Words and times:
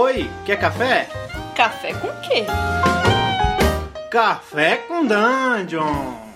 Oi, 0.00 0.30
quer 0.46 0.60
café? 0.60 1.08
Café 1.56 1.92
com 1.92 2.06
quê? 2.20 2.44
Café 4.08 4.76
com 4.76 5.04
Dungeon! 5.04 6.28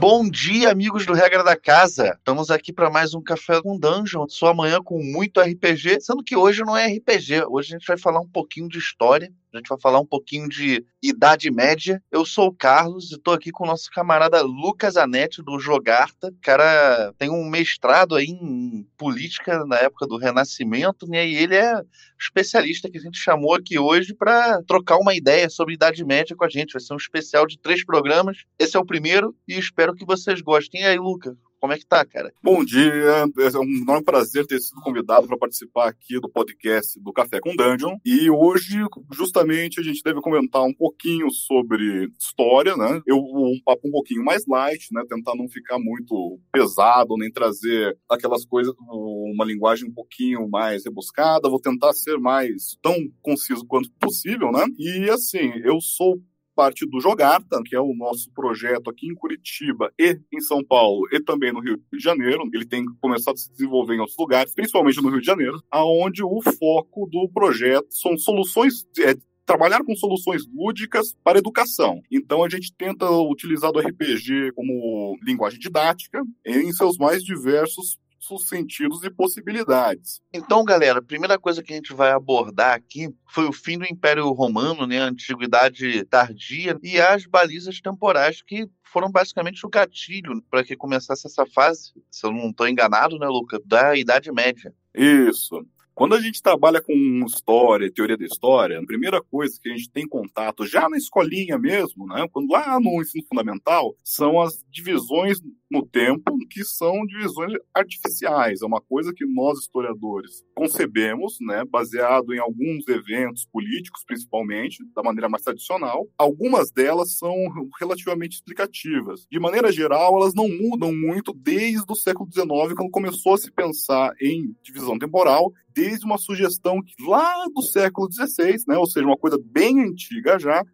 Bom 0.00 0.30
dia, 0.30 0.70
amigos 0.70 1.04
do 1.04 1.12
Regra 1.12 1.44
da 1.44 1.54
Casa. 1.54 2.14
Estamos 2.16 2.50
aqui 2.50 2.72
para 2.72 2.88
mais 2.88 3.12
um 3.12 3.20
Café 3.20 3.60
com 3.60 3.78
Dungeon. 3.78 4.26
Sua 4.26 4.54
manhã 4.54 4.78
com 4.82 5.02
muito 5.02 5.38
RPG, 5.38 6.00
sendo 6.00 6.24
que 6.24 6.34
hoje 6.34 6.62
não 6.64 6.74
é 6.74 6.86
RPG. 6.86 7.44
Hoje 7.46 7.74
a 7.74 7.78
gente 7.78 7.86
vai 7.86 7.98
falar 7.98 8.20
um 8.20 8.28
pouquinho 8.28 8.70
de 8.70 8.78
história. 8.78 9.30
A 9.52 9.56
gente 9.58 9.68
vai 9.68 9.80
falar 9.80 9.98
um 9.98 10.06
pouquinho 10.06 10.48
de 10.48 10.84
Idade 11.02 11.50
Média. 11.50 12.02
Eu 12.12 12.24
sou 12.24 12.48
o 12.48 12.54
Carlos 12.54 13.10
e 13.10 13.14
estou 13.14 13.32
aqui 13.32 13.50
com 13.50 13.64
o 13.64 13.66
nosso 13.66 13.90
camarada 13.90 14.42
Lucas 14.42 14.96
Anete, 14.96 15.42
do 15.42 15.58
Jogarta. 15.58 16.28
O 16.28 16.40
cara 16.42 17.14
tem 17.16 17.30
um 17.30 17.48
mestrado 17.48 18.14
aí 18.14 18.26
em 18.26 18.86
política 18.98 19.64
na 19.64 19.76
época 19.76 20.06
do 20.06 20.18
Renascimento, 20.18 21.06
né? 21.08 21.26
E 21.26 21.36
ele 21.36 21.54
é 21.56 21.80
especialista 22.20 22.90
que 22.90 22.98
a 22.98 23.00
gente 23.00 23.18
chamou 23.18 23.54
aqui 23.54 23.78
hoje 23.78 24.14
para 24.14 24.62
trocar 24.64 24.98
uma 24.98 25.14
ideia 25.14 25.48
sobre 25.48 25.74
Idade 25.74 26.04
Média 26.04 26.36
com 26.36 26.44
a 26.44 26.48
gente. 26.48 26.72
Vai 26.72 26.82
ser 26.82 26.92
um 26.92 26.98
especial 26.98 27.46
de 27.46 27.58
três 27.58 27.82
programas. 27.84 28.44
Esse 28.58 28.76
é 28.76 28.80
o 28.80 28.86
primeiro 28.86 29.34
e 29.46 29.58
espero 29.58 29.94
que 29.94 30.04
vocês 30.04 30.42
gostem. 30.42 30.82
E 30.82 30.84
aí, 30.84 30.98
Lucas, 30.98 31.34
como 31.60 31.72
é 31.72 31.78
que 31.78 31.86
tá, 31.86 32.04
cara? 32.04 32.32
Bom 32.42 32.64
dia, 32.64 32.82
é 32.82 33.58
um 33.58 33.82
enorme 33.82 34.04
prazer 34.04 34.46
ter 34.46 34.60
sido 34.60 34.80
convidado 34.80 35.26
para 35.26 35.36
participar 35.36 35.88
aqui 35.88 36.20
do 36.20 36.28
podcast 36.28 36.98
do 37.00 37.12
Café 37.12 37.40
com 37.40 37.54
Dungeon. 37.54 37.96
E 38.04 38.30
hoje, 38.30 38.78
justamente, 39.12 39.80
a 39.80 39.82
gente 39.82 40.02
deve 40.02 40.20
comentar 40.20 40.62
um 40.62 40.72
pouquinho 40.72 41.30
sobre 41.30 42.10
história, 42.18 42.76
né? 42.76 43.00
Eu 43.06 43.18
um 43.18 43.60
papo 43.64 43.88
um 43.88 43.90
pouquinho 43.90 44.24
mais 44.24 44.44
light, 44.46 44.88
né? 44.92 45.02
Tentar 45.08 45.34
não 45.34 45.48
ficar 45.48 45.78
muito 45.78 46.38
pesado, 46.52 47.16
nem 47.16 47.30
trazer 47.30 47.96
aquelas 48.08 48.44
coisas, 48.44 48.74
uma 48.88 49.44
linguagem 49.44 49.88
um 49.88 49.92
pouquinho 49.92 50.48
mais 50.48 50.84
rebuscada. 50.84 51.48
Vou 51.48 51.60
tentar 51.60 51.92
ser 51.92 52.18
mais 52.18 52.76
tão 52.80 52.94
conciso 53.20 53.66
quanto 53.66 53.90
possível, 53.98 54.52
né? 54.52 54.64
E 54.78 55.10
assim, 55.10 55.52
eu 55.64 55.80
sou 55.80 56.20
parte 56.58 56.84
do 56.84 56.98
Jogarta, 56.98 57.62
que 57.64 57.76
é 57.76 57.80
o 57.80 57.94
nosso 57.94 58.32
projeto 58.32 58.90
aqui 58.90 59.06
em 59.06 59.14
Curitiba 59.14 59.92
e 59.96 60.18
em 60.32 60.40
São 60.40 60.64
Paulo 60.64 61.06
e 61.12 61.20
também 61.20 61.52
no 61.52 61.60
Rio 61.60 61.80
de 61.92 62.00
Janeiro. 62.00 62.42
Ele 62.52 62.66
tem 62.66 62.84
começado 63.00 63.34
a 63.34 63.38
se 63.38 63.52
desenvolver 63.52 63.94
em 63.94 64.00
outros 64.00 64.18
lugares, 64.18 64.52
principalmente 64.52 65.00
no 65.00 65.08
Rio 65.08 65.20
de 65.20 65.26
Janeiro, 65.26 65.62
aonde 65.70 66.20
o 66.24 66.42
foco 66.58 67.08
do 67.08 67.28
projeto 67.32 67.86
são 67.92 68.18
soluções 68.18 68.84
é, 68.98 69.14
trabalhar 69.46 69.84
com 69.84 69.94
soluções 69.94 70.42
lúdicas 70.52 71.14
para 71.22 71.38
educação. 71.38 72.02
Então 72.10 72.42
a 72.42 72.48
gente 72.48 72.74
tenta 72.76 73.08
utilizar 73.08 73.70
o 73.70 73.78
RPG 73.78 74.50
como 74.56 75.16
linguagem 75.22 75.60
didática 75.60 76.24
em 76.44 76.72
seus 76.72 76.98
mais 76.98 77.22
diversos 77.22 78.00
sentidos 78.36 79.02
e 79.04 79.10
possibilidades. 79.10 80.20
Então, 80.34 80.64
galera, 80.64 80.98
a 80.98 81.02
primeira 81.02 81.38
coisa 81.38 81.62
que 81.62 81.72
a 81.72 81.76
gente 81.76 81.94
vai 81.94 82.10
abordar 82.10 82.74
aqui 82.74 83.08
foi 83.26 83.44
o 83.46 83.52
fim 83.52 83.78
do 83.78 83.86
Império 83.86 84.28
Romano, 84.32 84.86
né, 84.86 85.00
a 85.00 85.06
antiguidade 85.06 86.04
tardia 86.04 86.76
e 86.82 87.00
as 87.00 87.24
balizas 87.24 87.80
temporais 87.80 88.42
que 88.42 88.68
foram 88.82 89.10
basicamente 89.10 89.64
o 89.64 89.70
gatilho 89.70 90.42
para 90.50 90.64
que 90.64 90.76
começasse 90.76 91.26
essa 91.26 91.46
fase, 91.46 91.92
se 92.10 92.26
eu 92.26 92.32
não 92.32 92.50
estou 92.50 92.68
enganado, 92.68 93.18
né, 93.18 93.26
Luca, 93.28 93.60
da 93.64 93.96
Idade 93.96 94.32
Média. 94.32 94.74
Isso. 94.94 95.64
Quando 95.98 96.14
a 96.14 96.20
gente 96.20 96.40
trabalha 96.40 96.80
com 96.80 96.94
história, 97.26 97.90
teoria 97.90 98.16
da 98.16 98.24
história, 98.24 98.78
a 98.78 98.86
primeira 98.86 99.20
coisa 99.20 99.58
que 99.60 99.68
a 99.68 99.76
gente 99.76 99.90
tem 99.90 100.06
contato, 100.06 100.64
já 100.64 100.88
na 100.88 100.96
escolinha 100.96 101.58
mesmo, 101.58 102.06
né, 102.06 102.24
quando 102.32 102.52
lá 102.52 102.78
no 102.78 103.02
ensino 103.02 103.26
fundamental, 103.26 103.96
são 104.04 104.40
as 104.40 104.64
divisões 104.70 105.40
no 105.70 105.86
tempo, 105.86 106.36
que 106.50 106.64
são 106.64 107.04
divisões 107.06 107.52
artificiais. 107.74 108.62
É 108.62 108.66
uma 108.66 108.80
coisa 108.80 109.12
que 109.14 109.26
nós, 109.26 109.58
historiadores, 109.58 110.42
concebemos, 110.54 111.36
né, 111.40 111.64
baseado 111.64 112.32
em 112.34 112.38
alguns 112.38 112.86
eventos 112.88 113.46
políticos, 113.52 114.02
principalmente, 114.06 114.84
da 114.94 115.02
maneira 115.02 115.28
mais 115.28 115.42
tradicional. 115.42 116.08
Algumas 116.16 116.70
delas 116.70 117.16
são 117.18 117.34
relativamente 117.78 118.36
explicativas. 118.36 119.26
De 119.30 119.38
maneira 119.38 119.70
geral, 119.70 120.16
elas 120.16 120.34
não 120.34 120.48
mudam 120.48 120.92
muito 120.94 121.32
desde 121.34 121.84
o 121.88 121.94
século 121.94 122.28
XIX, 122.30 122.74
quando 122.74 122.90
começou 122.90 123.34
a 123.34 123.38
se 123.38 123.50
pensar 123.50 124.12
em 124.20 124.54
divisão 124.62 124.98
temporal 124.98 125.52
desde 125.74 126.04
uma 126.04 126.18
sugestão 126.18 126.80
lá 127.06 127.44
do 127.54 127.62
século 127.62 128.08
XVI, 128.10 128.56
né, 128.66 128.76
ou 128.76 128.86
seja, 128.86 129.06
uma 129.06 129.16
coisa 129.16 129.38
bem 129.40 129.80
antiga 129.80 130.36
já, 130.38 130.64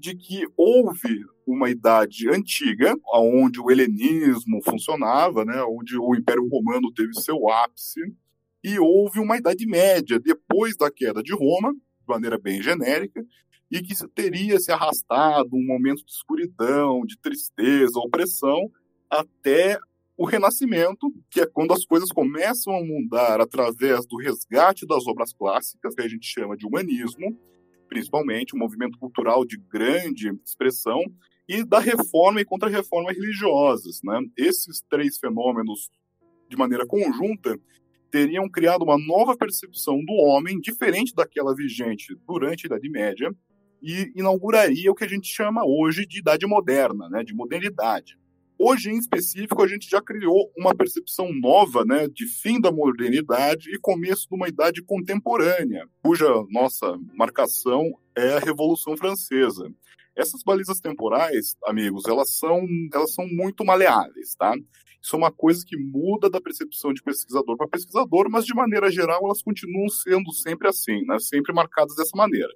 de 0.00 0.16
que 0.16 0.46
houve 0.56 1.24
uma 1.46 1.68
idade 1.68 2.28
antiga, 2.30 2.96
onde 3.12 3.60
o 3.60 3.70
helenismo 3.70 4.62
funcionava, 4.64 5.44
né, 5.44 5.62
onde 5.64 5.98
o 5.98 6.14
Império 6.14 6.48
Romano 6.48 6.90
teve 6.92 7.12
seu 7.20 7.50
ápice, 7.50 8.00
e 8.64 8.78
houve 8.78 9.20
uma 9.20 9.36
idade 9.36 9.66
média 9.66 10.18
depois 10.18 10.76
da 10.76 10.90
queda 10.90 11.22
de 11.22 11.34
Roma, 11.34 11.74
de 11.74 12.06
maneira 12.08 12.38
bem 12.38 12.62
genérica, 12.62 13.22
e 13.70 13.80
que 13.82 13.94
teria 14.08 14.58
se 14.58 14.72
arrastado 14.72 15.54
um 15.54 15.64
momento 15.64 16.04
de 16.04 16.10
escuridão, 16.10 17.04
de 17.04 17.18
tristeza, 17.18 17.98
opressão, 17.98 18.70
até 19.08 19.78
o 20.16 20.24
Renascimento, 20.24 21.12
que 21.30 21.40
é 21.40 21.46
quando 21.46 21.72
as 21.72 21.84
coisas 21.84 22.10
começam 22.10 22.74
a 22.74 22.84
mudar 22.84 23.40
através 23.40 24.06
do 24.06 24.16
resgate 24.16 24.86
das 24.86 25.06
obras 25.06 25.32
clássicas, 25.32 25.94
que 25.94 26.02
a 26.02 26.08
gente 26.08 26.26
chama 26.26 26.56
de 26.56 26.66
humanismo, 26.66 27.38
principalmente, 27.90 28.54
um 28.54 28.58
movimento 28.58 28.96
cultural 28.98 29.44
de 29.44 29.58
grande 29.58 30.32
expressão, 30.46 31.02
e 31.48 31.64
da 31.64 31.80
reforma 31.80 32.40
e 32.40 32.44
contra-reforma 32.44 33.10
religiosas. 33.10 34.00
Né? 34.04 34.20
Esses 34.38 34.80
três 34.88 35.18
fenômenos, 35.18 35.90
de 36.48 36.56
maneira 36.56 36.86
conjunta, 36.86 37.58
teriam 38.08 38.48
criado 38.48 38.82
uma 38.82 38.96
nova 38.96 39.36
percepção 39.36 39.96
do 40.04 40.12
homem, 40.12 40.60
diferente 40.60 41.12
daquela 41.12 41.52
vigente 41.52 42.16
durante 42.24 42.64
a 42.64 42.68
Idade 42.68 42.88
Média, 42.88 43.34
e 43.82 44.12
inauguraria 44.14 44.92
o 44.92 44.94
que 44.94 45.02
a 45.02 45.08
gente 45.08 45.26
chama 45.26 45.64
hoje 45.64 46.06
de 46.06 46.20
Idade 46.20 46.46
Moderna, 46.46 47.08
né? 47.08 47.24
de 47.24 47.34
modernidade. 47.34 48.16
Hoje, 48.62 48.90
em 48.90 48.98
específico, 48.98 49.62
a 49.62 49.66
gente 49.66 49.88
já 49.88 50.02
criou 50.02 50.52
uma 50.54 50.74
percepção 50.74 51.32
nova 51.32 51.82
né, 51.82 52.06
de 52.08 52.26
fim 52.26 52.60
da 52.60 52.70
modernidade 52.70 53.74
e 53.74 53.78
começo 53.78 54.28
de 54.28 54.34
uma 54.34 54.48
idade 54.48 54.82
contemporânea, 54.82 55.88
cuja 56.04 56.28
nossa 56.50 56.94
marcação 57.14 57.90
é 58.14 58.34
a 58.34 58.38
Revolução 58.38 58.98
Francesa. 58.98 59.72
Essas 60.14 60.42
balizas 60.42 60.78
temporais, 60.78 61.56
amigos, 61.64 62.04
elas 62.06 62.36
são, 62.36 62.66
elas 62.92 63.14
são 63.14 63.26
muito 63.26 63.64
maleáveis, 63.64 64.34
tá? 64.34 64.54
Isso 65.02 65.16
é 65.16 65.18
uma 65.18 65.32
coisa 65.32 65.64
que 65.66 65.78
muda 65.78 66.28
da 66.28 66.38
percepção 66.38 66.92
de 66.92 67.02
pesquisador 67.02 67.56
para 67.56 67.66
pesquisador, 67.66 68.28
mas 68.30 68.44
de 68.44 68.52
maneira 68.52 68.90
geral 68.90 69.24
elas 69.24 69.40
continuam 69.40 69.88
sendo 69.88 70.34
sempre 70.34 70.68
assim, 70.68 71.02
né? 71.06 71.18
sempre 71.18 71.54
marcadas 71.54 71.96
dessa 71.96 72.14
maneira 72.14 72.52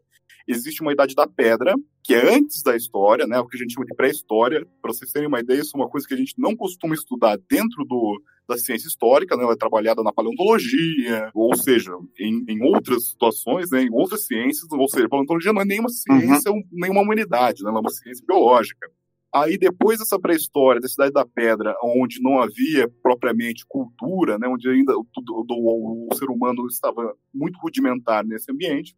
existe 0.46 0.82
uma 0.82 0.92
idade 0.92 1.14
da 1.14 1.26
pedra, 1.26 1.74
que 2.02 2.14
é 2.14 2.34
antes 2.34 2.62
da 2.62 2.76
história, 2.76 3.26
né, 3.26 3.38
o 3.38 3.46
que 3.46 3.56
a 3.56 3.60
gente 3.60 3.72
chama 3.72 3.86
de 3.86 3.94
pré-história. 3.94 4.66
Para 4.82 4.92
vocês 4.92 5.10
terem 5.10 5.28
uma 5.28 5.40
ideia, 5.40 5.60
isso 5.60 5.76
é 5.76 5.80
uma 5.80 5.88
coisa 5.88 6.06
que 6.06 6.14
a 6.14 6.16
gente 6.16 6.34
não 6.38 6.54
costuma 6.54 6.94
estudar 6.94 7.38
dentro 7.48 7.84
do, 7.84 8.22
da 8.48 8.58
ciência 8.58 8.88
histórica, 8.88 9.36
né, 9.36 9.44
ela 9.44 9.54
é 9.54 9.56
trabalhada 9.56 10.02
na 10.02 10.12
paleontologia, 10.12 11.30
ou 11.34 11.56
seja, 11.56 11.92
em, 12.18 12.44
em 12.48 12.62
outras 12.62 13.10
situações, 13.10 13.70
né, 13.70 13.82
em 13.82 13.92
outras 13.92 14.26
ciências, 14.26 14.70
ou 14.70 14.88
seja, 14.88 15.06
a 15.06 15.08
paleontologia 15.08 15.52
não 15.52 15.62
é 15.62 15.64
nenhuma 15.64 15.88
ciência, 15.88 16.50
uhum. 16.50 16.62
nenhuma 16.72 17.00
humanidade, 17.00 17.62
né, 17.62 17.70
ela 17.70 17.78
é 17.78 17.80
uma 17.80 17.90
ciência 17.90 18.24
biológica. 18.26 18.86
Aí, 19.34 19.58
depois 19.58 19.98
dessa 19.98 20.16
pré-história, 20.16 20.80
da 20.80 20.86
Cidade 20.86 21.12
da 21.12 21.26
Pedra, 21.26 21.74
onde 21.82 22.22
não 22.22 22.40
havia 22.40 22.88
propriamente 23.02 23.64
cultura, 23.66 24.38
né, 24.38 24.46
onde 24.46 24.68
ainda 24.68 24.96
o, 24.96 25.04
o, 25.04 26.08
o 26.08 26.14
ser 26.14 26.26
humano 26.30 26.68
estava 26.68 27.16
muito 27.34 27.58
rudimentar 27.58 28.24
nesse 28.24 28.52
ambiente, 28.52 28.94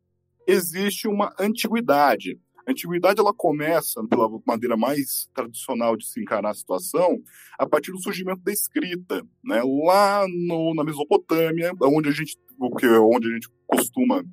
existe 0.46 1.08
uma 1.08 1.34
antiguidade. 1.38 2.38
A 2.66 2.72
antiguidade 2.72 3.20
ela 3.20 3.32
começa, 3.32 4.02
pela 4.08 4.28
maneira 4.44 4.76
mais 4.76 5.28
tradicional 5.32 5.96
de 5.96 6.06
se 6.06 6.20
encarar 6.20 6.50
a 6.50 6.54
situação, 6.54 7.18
a 7.58 7.66
partir 7.66 7.92
do 7.92 8.02
surgimento 8.02 8.42
da 8.42 8.52
escrita, 8.52 9.22
né? 9.44 9.62
Lá 9.62 10.26
no, 10.28 10.74
na 10.74 10.82
Mesopotâmia, 10.82 11.72
onde 11.80 12.08
a 12.08 12.12
gente, 12.12 12.36
onde 12.60 13.28
a 13.28 13.32
gente 13.32 13.48
costuma 13.66 14.24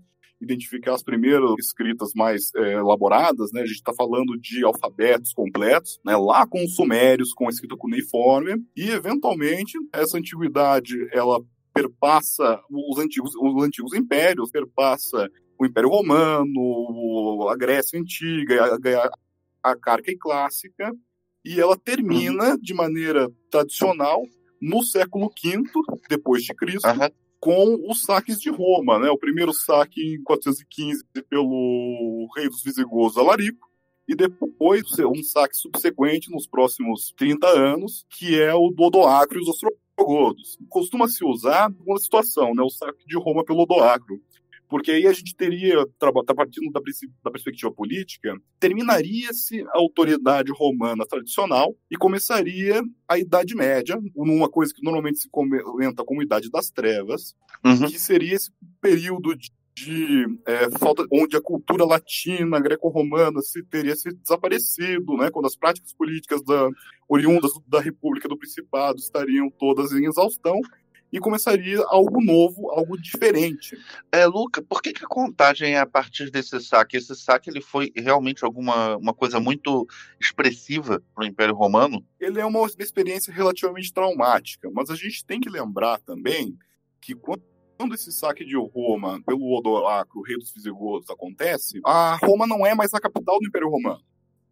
identificar 0.42 0.94
as 0.96 1.04
primeiras 1.04 1.52
escritas 1.60 2.12
mais 2.16 2.54
é, 2.56 2.74
elaboradas, 2.74 3.52
né? 3.52 3.62
A 3.62 3.66
gente 3.66 3.78
está 3.78 3.94
falando 3.94 4.38
de 4.40 4.64
alfabetos 4.64 5.32
completos, 5.32 6.00
né? 6.06 6.16
Lá 6.18 6.46
com 6.46 6.64
os 6.64 6.76
sumérios, 6.76 7.34
com 7.34 7.48
a 7.48 7.50
escrita 7.50 7.78
cuneiforme, 7.78 8.64
e 8.76 8.90
eventualmente 8.90 9.78
essa 9.94 10.18
antiguidade 10.18 10.96
ela 11.12 11.40
perpassa 11.74 12.62
os 12.70 13.00
antigos, 13.00 13.34
os 13.36 13.64
antigos 13.64 13.94
impérios, 13.94 14.52
perpassa 14.52 15.30
o 15.64 15.66
Império 15.66 15.90
Romano, 15.90 17.48
a 17.50 17.56
Grécia 17.56 18.00
Antiga, 18.00 18.78
a, 19.64 19.72
a 19.72 19.76
Carca 19.76 20.12
Clássica, 20.20 20.92
e 21.44 21.60
ela 21.60 21.78
termina 21.78 22.52
uhum. 22.52 22.58
de 22.58 22.74
maneira 22.74 23.32
tradicional 23.50 24.24
no 24.62 24.84
século 24.84 25.30
V 25.44 25.64
depois 26.10 26.44
de 26.44 26.54
Cristo, 26.54 26.88
uhum. 26.88 27.10
com 27.40 27.92
os 27.92 28.02
saques 28.02 28.40
de 28.40 28.50
Roma, 28.50 29.00
né? 29.00 29.10
O 29.10 29.18
primeiro 29.18 29.54
saque 29.54 30.16
em 30.16 30.24
415 30.24 31.04
pelo 31.30 32.30
rei 32.36 32.48
dos 32.48 32.64
visigodos 32.64 33.18
Alarico, 33.18 33.70
e 34.08 34.16
depois 34.16 34.84
um 35.00 35.24
saque 35.24 35.56
subsequente 35.56 36.30
nos 36.30 36.46
próximos 36.46 37.14
30 37.18 37.48
anos, 37.48 38.06
que 38.10 38.40
é 38.40 38.54
o 38.54 38.70
do 38.70 38.84
Odoacro 38.84 39.38
e 39.38 39.42
os 39.42 39.60
visigodos. 39.98 40.58
Costuma-se 40.70 41.24
usar 41.24 41.72
uma 41.86 41.98
situação, 41.98 42.54
né, 42.54 42.62
o 42.62 42.70
saque 42.70 43.06
de 43.06 43.18
Roma 43.18 43.46
pelo 43.46 43.62
Odoacro, 43.62 44.22
porque 44.68 44.92
aí 44.92 45.08
a 45.08 45.14
gente 45.14 45.36
teria, 45.36 45.86
tá 46.00 46.36
partindo 46.36 46.72
da, 46.72 46.82
da 47.24 47.32
perspectiva 47.32 47.72
política, 47.72 48.36
terminaria-se 48.60 49.62
a 49.62 49.78
autoridade 49.78 50.52
romana 50.52 51.06
tradicional 51.06 51.76
e 51.90 51.96
começaria 51.96 52.82
a 53.08 53.18
Idade 53.18 53.56
Média, 53.56 54.00
numa 54.16 54.50
coisa 54.50 54.74
que 54.74 54.84
normalmente 54.84 55.20
se 55.20 55.30
comenta 55.30 56.04
como 56.04 56.24
Idade 56.24 56.50
das 56.50 56.70
Trevas, 56.70 57.36
uhum. 57.64 57.88
que 57.88 58.00
seria 58.00 58.36
esse 58.36 58.52
período 58.82 59.36
de 59.36 59.52
de 59.76 60.26
é, 60.46 60.70
falta, 60.78 61.04
onde 61.12 61.36
a 61.36 61.42
cultura 61.42 61.84
latina, 61.84 62.60
greco-romana, 62.60 63.42
se 63.42 63.64
teria 63.64 63.96
se 63.96 64.14
desaparecido, 64.14 65.18
né, 65.18 65.32
quando 65.32 65.48
as 65.48 65.56
práticas 65.56 65.92
políticas 65.94 66.44
da, 66.44 66.70
oriundas 67.10 67.52
da 67.68 67.80
República 67.80 68.28
do 68.28 68.38
Principado 68.38 69.00
estariam 69.00 69.50
todas 69.50 69.92
em 69.92 70.06
exaustão, 70.06 70.60
e 71.14 71.20
começaria 71.20 71.80
algo 71.90 72.20
novo, 72.24 72.72
algo 72.72 73.00
diferente. 73.00 73.78
É, 74.12 74.26
Luca, 74.26 74.64
por 74.64 74.82
que, 74.82 74.92
que 74.92 75.06
a 75.06 75.08
contagem 75.08 75.76
é 75.76 75.80
a 75.80 75.86
partir 75.86 76.32
desse 76.32 76.60
saque? 76.60 76.98
Esse 76.98 77.16
saque 77.16 77.52
ele 77.52 77.62
foi 77.62 77.94
realmente 77.96 78.44
alguma 78.44 78.98
uma 78.98 79.14
coisa 79.14 79.40
muito 79.40 79.88
expressiva 80.20 81.04
para 81.14 81.24
o 81.24 81.28
Império 81.28 81.54
Romano? 81.54 82.04
Ele 82.20 82.40
é 82.40 82.46
uma 82.46 82.66
experiência 82.80 83.32
relativamente 83.32 83.94
traumática, 83.94 84.72
mas 84.74 84.90
a 84.90 84.96
gente 84.96 85.24
tem 85.24 85.40
que 85.40 85.50
lembrar 85.50 86.00
também 86.00 86.58
que 87.00 87.14
quando 87.14 87.44
quando 87.76 87.96
esse 87.96 88.12
saque 88.12 88.46
de 88.46 88.56
Roma 88.56 89.22
pelo 89.26 89.58
Odoacro, 89.58 90.22
rei 90.22 90.38
dos 90.38 90.54
visigodos, 90.54 91.10
acontece, 91.10 91.82
a 91.84 92.18
Roma 92.22 92.48
não 92.48 92.66
é 92.66 92.74
mais 92.74 92.94
a 92.94 93.00
capital 93.00 93.40
do 93.40 93.48
Império 93.48 93.68
Romano. 93.68 94.02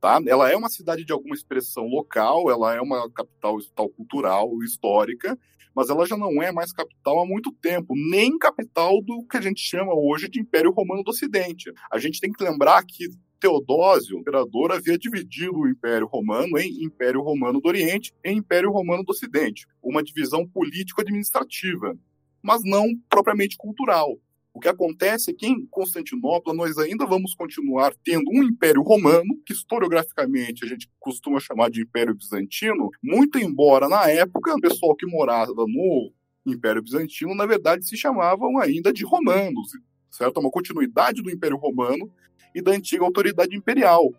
Tá? 0.01 0.19
Ela 0.25 0.49
é 0.49 0.57
uma 0.57 0.69
cidade 0.69 1.05
de 1.05 1.13
alguma 1.13 1.35
expressão 1.35 1.85
local, 1.85 2.49
ela 2.49 2.73
é 2.73 2.81
uma 2.81 3.09
capital, 3.11 3.57
capital 3.57 3.89
cultural, 3.89 4.63
histórica, 4.63 5.37
mas 5.75 5.89
ela 5.89 6.05
já 6.05 6.17
não 6.17 6.41
é 6.41 6.51
mais 6.51 6.73
capital 6.73 7.21
há 7.21 7.25
muito 7.25 7.51
tempo, 7.61 7.93
nem 7.95 8.37
capital 8.37 9.01
do 9.01 9.23
que 9.27 9.37
a 9.37 9.41
gente 9.41 9.61
chama 9.61 9.93
hoje 9.93 10.27
de 10.27 10.41
Império 10.41 10.71
Romano 10.71 11.03
do 11.03 11.11
Ocidente. 11.11 11.71
A 11.91 11.99
gente 11.99 12.19
tem 12.19 12.31
que 12.31 12.43
lembrar 12.43 12.83
que 12.83 13.07
Teodósio, 13.39 14.17
o 14.17 14.19
imperador, 14.19 14.71
havia 14.71 14.97
dividido 14.97 15.59
o 15.59 15.67
Império 15.67 16.07
Romano 16.07 16.57
em 16.59 16.83
Império 16.83 17.21
Romano 17.21 17.61
do 17.61 17.67
Oriente 17.67 18.13
e 18.23 18.31
Império 18.31 18.71
Romano 18.71 19.03
do 19.03 19.11
Ocidente, 19.11 19.65
uma 19.81 20.03
divisão 20.03 20.47
político-administrativa 20.47 21.95
mas 22.41 22.61
não 22.63 22.87
propriamente 23.09 23.55
cultural. 23.57 24.17
O 24.53 24.59
que 24.59 24.67
acontece 24.67 25.31
é 25.31 25.33
que 25.33 25.47
em 25.47 25.65
Constantinopla 25.67 26.53
nós 26.53 26.77
ainda 26.77 27.05
vamos 27.05 27.33
continuar 27.33 27.93
tendo 28.03 28.29
um 28.31 28.43
Império 28.43 28.81
Romano, 28.81 29.39
que 29.45 29.53
historiograficamente 29.53 30.65
a 30.65 30.67
gente 30.67 30.89
costuma 30.99 31.39
chamar 31.39 31.69
de 31.69 31.81
Império 31.81 32.13
Bizantino, 32.13 32.89
muito 33.01 33.39
embora 33.39 33.87
na 33.87 34.09
época 34.09 34.53
o 34.53 34.61
pessoal 34.61 34.95
que 34.95 35.05
morava 35.05 35.53
no 35.55 36.11
Império 36.45 36.81
Bizantino, 36.81 37.33
na 37.33 37.45
verdade, 37.45 37.87
se 37.87 37.95
chamavam 37.95 38.57
ainda 38.57 38.91
de 38.91 39.05
romanos, 39.05 39.71
certo? 40.09 40.39
Uma 40.39 40.51
continuidade 40.51 41.21
do 41.21 41.31
Império 41.31 41.57
Romano 41.57 42.11
e 42.53 42.61
da 42.61 42.71
antiga 42.71 43.05
autoridade 43.05 43.55
imperial 43.55 44.11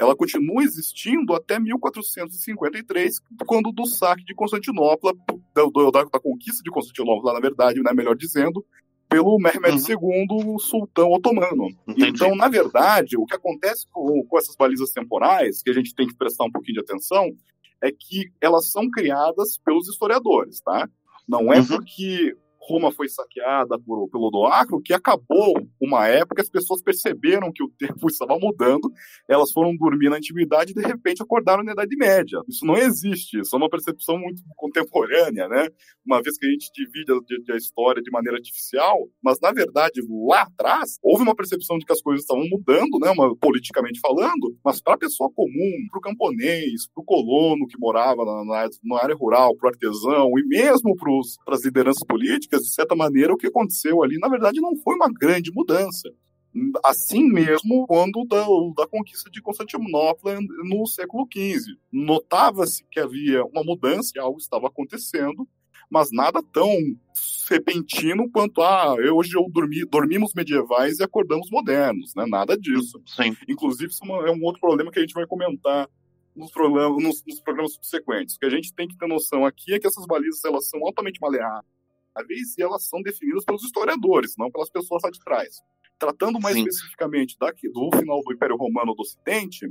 ela 0.00 0.16
continua 0.16 0.64
existindo 0.64 1.34
até 1.34 1.58
1453, 1.58 3.20
quando 3.46 3.70
do 3.70 3.84
saque 3.84 4.24
de 4.24 4.34
Constantinopla, 4.34 5.12
da, 5.54 5.62
da, 5.92 6.04
da 6.04 6.18
conquista 6.18 6.62
de 6.62 6.70
Constantinopla, 6.70 7.34
na 7.34 7.40
verdade, 7.40 7.82
né, 7.82 7.92
melhor 7.92 8.16
dizendo, 8.16 8.64
pelo 9.10 9.38
Mehmed 9.38 9.92
uhum. 9.92 10.36
II, 10.38 10.54
o 10.54 10.58
sultão 10.60 11.10
otomano. 11.10 11.68
Entendi. 11.86 12.10
Então, 12.10 12.34
na 12.36 12.48
verdade, 12.48 13.16
o 13.18 13.26
que 13.26 13.34
acontece 13.34 13.86
com, 13.90 14.24
com 14.24 14.38
essas 14.38 14.54
balizas 14.54 14.90
temporais, 14.90 15.62
que 15.62 15.70
a 15.70 15.74
gente 15.74 15.94
tem 15.94 16.06
que 16.06 16.14
prestar 16.14 16.44
um 16.44 16.50
pouquinho 16.50 16.74
de 16.74 16.80
atenção, 16.80 17.28
é 17.82 17.90
que 17.90 18.30
elas 18.40 18.70
são 18.70 18.88
criadas 18.88 19.58
pelos 19.58 19.88
historiadores, 19.88 20.60
tá? 20.60 20.88
Não 21.28 21.52
é 21.52 21.58
uhum. 21.58 21.66
porque 21.66 22.36
Roma 22.70 22.92
foi 22.92 23.08
saqueada 23.08 23.78
por, 23.78 24.08
pelo 24.08 24.28
Odoacro, 24.28 24.80
que 24.80 24.92
acabou 24.92 25.54
uma 25.80 26.06
época, 26.06 26.42
as 26.42 26.48
pessoas 26.48 26.80
perceberam 26.82 27.52
que 27.52 27.64
o 27.64 27.68
tempo 27.68 28.06
estava 28.08 28.38
mudando, 28.38 28.90
elas 29.28 29.50
foram 29.52 29.76
dormir 29.76 30.08
na 30.08 30.16
antiguidade 30.16 30.70
e 30.72 30.74
de 30.74 30.82
repente 30.82 31.22
acordaram 31.22 31.64
na 31.64 31.72
Idade 31.72 31.96
Média. 31.96 32.40
Isso 32.48 32.64
não 32.64 32.76
existe, 32.76 33.40
isso 33.40 33.54
é 33.54 33.58
uma 33.58 33.68
percepção 33.68 34.18
muito 34.18 34.42
contemporânea, 34.56 35.48
né? 35.48 35.68
Uma 36.06 36.22
vez 36.22 36.38
que 36.38 36.46
a 36.46 36.50
gente 36.50 36.70
divide 36.72 37.12
a, 37.12 37.54
a 37.54 37.56
história 37.56 38.02
de 38.02 38.10
maneira 38.10 38.38
artificial, 38.38 39.08
mas 39.22 39.38
na 39.40 39.52
verdade 39.52 40.00
lá 40.26 40.42
atrás 40.42 40.98
houve 41.02 41.22
uma 41.22 41.34
percepção 41.34 41.78
de 41.78 41.84
que 41.84 41.92
as 41.92 42.00
coisas 42.00 42.22
estavam 42.22 42.44
mudando, 42.48 42.98
né? 43.00 43.10
Uma, 43.10 43.34
politicamente 43.36 44.00
falando, 44.00 44.56
mas 44.64 44.80
para 44.80 44.94
a 44.94 44.98
pessoa 44.98 45.30
comum, 45.34 45.86
para 45.90 45.98
o 45.98 46.02
camponês, 46.02 46.88
para 46.94 47.02
o 47.02 47.04
colono 47.04 47.66
que 47.66 47.78
morava 47.78 48.24
na, 48.24 48.44
na, 48.44 48.68
na 48.84 49.02
área 49.02 49.16
rural, 49.16 49.56
para 49.56 49.66
o 49.66 49.70
artesão 49.70 50.30
e 50.38 50.46
mesmo 50.46 50.94
para 51.44 51.54
as 51.54 51.64
lideranças 51.64 52.04
políticas, 52.06 52.59
de 52.62 52.72
certa 52.72 52.94
maneira, 52.94 53.32
o 53.32 53.36
que 53.36 53.46
aconteceu 53.46 54.02
ali, 54.02 54.18
na 54.18 54.28
verdade, 54.28 54.60
não 54.60 54.76
foi 54.76 54.94
uma 54.94 55.10
grande 55.12 55.50
mudança. 55.52 56.10
Assim 56.84 57.22
mesmo, 57.22 57.86
quando 57.86 58.24
da, 58.26 58.44
da 58.76 58.88
conquista 58.88 59.30
de 59.30 59.40
Constantinopla 59.40 60.38
no 60.64 60.84
século 60.86 61.26
XV. 61.32 61.76
Notava-se 61.92 62.84
que 62.90 62.98
havia 62.98 63.44
uma 63.44 63.62
mudança, 63.62 64.10
que 64.12 64.18
algo 64.18 64.38
estava 64.38 64.66
acontecendo, 64.66 65.46
mas 65.88 66.10
nada 66.12 66.42
tão 66.52 66.68
repentino 67.48 68.30
quanto 68.30 68.62
ah, 68.62 68.94
hoje 69.12 69.36
eu 69.36 69.48
dormi, 69.48 69.84
dormimos 69.84 70.34
medievais 70.34 70.98
e 70.98 71.04
acordamos 71.04 71.50
modernos, 71.50 72.14
né? 72.16 72.24
Nada 72.26 72.56
disso. 72.56 73.00
Sim. 73.06 73.36
Inclusive, 73.48 73.90
isso 73.90 74.04
é, 74.04 74.28
é 74.28 74.32
um 74.32 74.42
outro 74.42 74.60
problema 74.60 74.90
que 74.90 74.98
a 74.98 75.02
gente 75.02 75.14
vai 75.14 75.26
comentar 75.26 75.88
nos 76.34 76.50
programas, 76.50 77.02
nos, 77.02 77.24
nos 77.26 77.40
programas 77.40 77.74
subsequentes. 77.74 78.34
O 78.36 78.38
que 78.38 78.46
a 78.46 78.50
gente 78.50 78.72
tem 78.74 78.88
que 78.88 78.96
ter 78.96 79.06
noção 79.06 79.44
aqui 79.44 79.74
é 79.74 79.78
que 79.78 79.86
essas 79.86 80.06
balizas 80.06 80.44
elas 80.44 80.68
são 80.68 80.84
altamente 80.84 81.20
maleáveis 81.20 81.79
e 82.58 82.62
elas 82.62 82.88
são 82.88 83.02
definidas 83.02 83.44
pelos 83.44 83.64
historiadores, 83.64 84.34
não 84.36 84.50
pelas 84.50 84.70
pessoas 84.70 85.02
lá 85.02 85.10
de 85.10 85.20
trás. 85.20 85.60
Tratando 85.98 86.40
mais 86.40 86.56
Sim. 86.56 86.62
especificamente 86.62 87.36
daqui, 87.38 87.68
do 87.68 87.90
final 87.96 88.20
do 88.22 88.32
Império 88.32 88.56
Romano 88.56 88.94
do 88.94 89.02
Ocidente, 89.02 89.66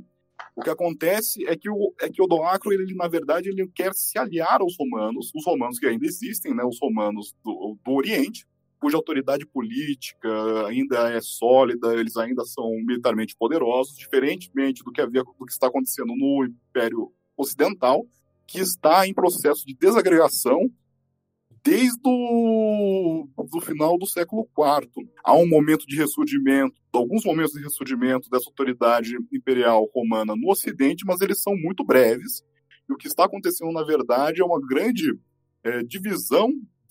o 0.56 0.62
que 0.62 0.70
acontece 0.70 1.46
é 1.48 1.56
que 1.56 1.70
o, 1.70 1.94
é 2.00 2.10
que 2.10 2.22
o 2.22 2.26
Odoacro, 2.26 2.72
ele, 2.72 2.94
na 2.96 3.08
verdade, 3.08 3.50
ele 3.50 3.68
quer 3.74 3.94
se 3.94 4.18
aliar 4.18 4.62
aos 4.62 4.76
romanos, 4.78 5.32
os 5.34 5.46
romanos 5.46 5.80
que 5.80 5.88
ainda 5.88 6.06
existem, 6.06 6.54
né, 6.54 6.64
os 6.64 6.80
romanos 6.80 7.34
do, 7.44 7.78
do 7.84 7.92
Oriente, 7.92 8.46
cuja 8.80 8.96
autoridade 8.96 9.46
política 9.46 10.30
ainda 10.68 11.12
é 11.12 11.20
sólida, 11.20 11.94
eles 11.96 12.16
ainda 12.16 12.46
são 12.46 12.70
militarmente 12.86 13.36
poderosos, 13.38 13.96
diferentemente 13.96 14.84
do 14.84 14.92
que 14.92 15.02
havia 15.02 15.24
do 15.24 15.46
que 15.46 15.52
está 15.52 15.68
acontecendo 15.68 16.14
no 16.16 16.46
Império 16.46 17.12
Ocidental, 17.36 18.06
que 18.48 18.60
está 18.60 19.06
em 19.06 19.14
processo 19.14 19.66
de 19.66 19.76
desagregação 19.76 20.70
desde 21.64 22.00
o 22.06 23.28
do 23.52 23.62
final 23.62 23.98
do 23.98 24.06
século 24.06 24.48
IV. 24.58 25.10
Há 25.24 25.36
um 25.36 25.48
momento 25.48 25.86
de 25.86 25.96
ressurgimento, 25.96 26.76
alguns 26.94 27.24
momentos 27.24 27.54
de 27.54 27.62
ressurgimento 27.62 28.30
dessa 28.30 28.50
autoridade 28.50 29.16
imperial 29.32 29.90
romana 29.94 30.36
no 30.36 30.50
Ocidente, 30.50 31.06
mas 31.06 31.22
eles 31.22 31.42
são 31.42 31.56
muito 31.56 31.84
breves. 31.84 32.44
E 32.90 32.94
o 32.94 32.98
que 32.98 33.08
está 33.08 33.26
acontecendo, 33.26 33.72
na 33.72 33.84
verdade, 33.84 34.42
é 34.42 34.46
uma 34.46 34.60
grande 34.60 35.14
é, 35.64 35.84
divisão 35.84 36.50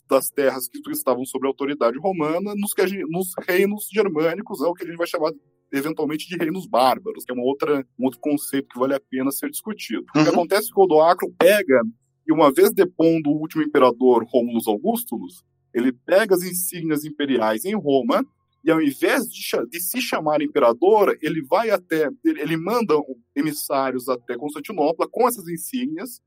das 0.09 0.31
terras 0.31 0.69
que 0.69 0.81
estavam 0.91 1.25
sob 1.25 1.47
a 1.47 1.51
autoridade 1.51 1.99
romana 1.99 2.55
nos, 2.57 2.73
nos 3.09 3.33
reinos 3.47 3.89
germânicos, 3.93 4.63
é 4.63 4.67
o 4.67 4.73
que 4.73 4.85
a 4.85 4.87
gente 4.87 4.97
vai 4.97 5.07
chamar 5.07 5.33
eventualmente 5.71 6.27
de 6.27 6.37
reinos 6.37 6.67
bárbaros, 6.67 7.25
que 7.25 7.31
é 7.31 7.35
uma 7.35 7.45
outra, 7.45 7.87
um 7.99 8.05
outro 8.05 8.19
conceito 8.21 8.69
que 8.69 8.79
vale 8.79 8.95
a 8.95 9.01
pena 9.01 9.31
ser 9.31 9.51
discutido. 9.51 10.01
Uhum. 10.15 10.23
O 10.23 10.25
que 10.25 10.31
uhum. 10.31 10.35
acontece 10.35 10.71
é 10.71 10.73
que 10.73 10.81
o 10.81 10.85
Odoacro 10.85 11.31
pega 11.39 11.83
e 12.29 12.33
uma 12.33 12.53
vez 12.53 12.71
depondo 12.71 13.31
o 13.31 13.41
último 13.41 13.63
imperador 13.63 14.25
Rômulus 14.29 14.69
Augustulus, 14.69 15.43
ele 15.73 15.93
pega 15.93 16.35
as 16.35 16.43
insígnias 16.43 17.05
imperiais 17.05 17.65
em 17.65 17.75
Roma 17.75 18.25
e 18.63 18.71
ao 18.71 18.83
invés 18.83 19.25
de, 19.29 19.41
de, 19.71 19.81
se 19.81 20.01
chamar 20.01 20.43
imperador, 20.43 21.17
ele 21.23 21.43
vai 21.43 21.71
até, 21.71 22.11
ele, 22.25 22.57
manda 22.57 22.95
emissários 23.35 24.09
até 24.09 24.37
Constantinopla 24.37 25.09
com 25.09 25.27
essas 25.27 25.49
insígnias 25.49 26.21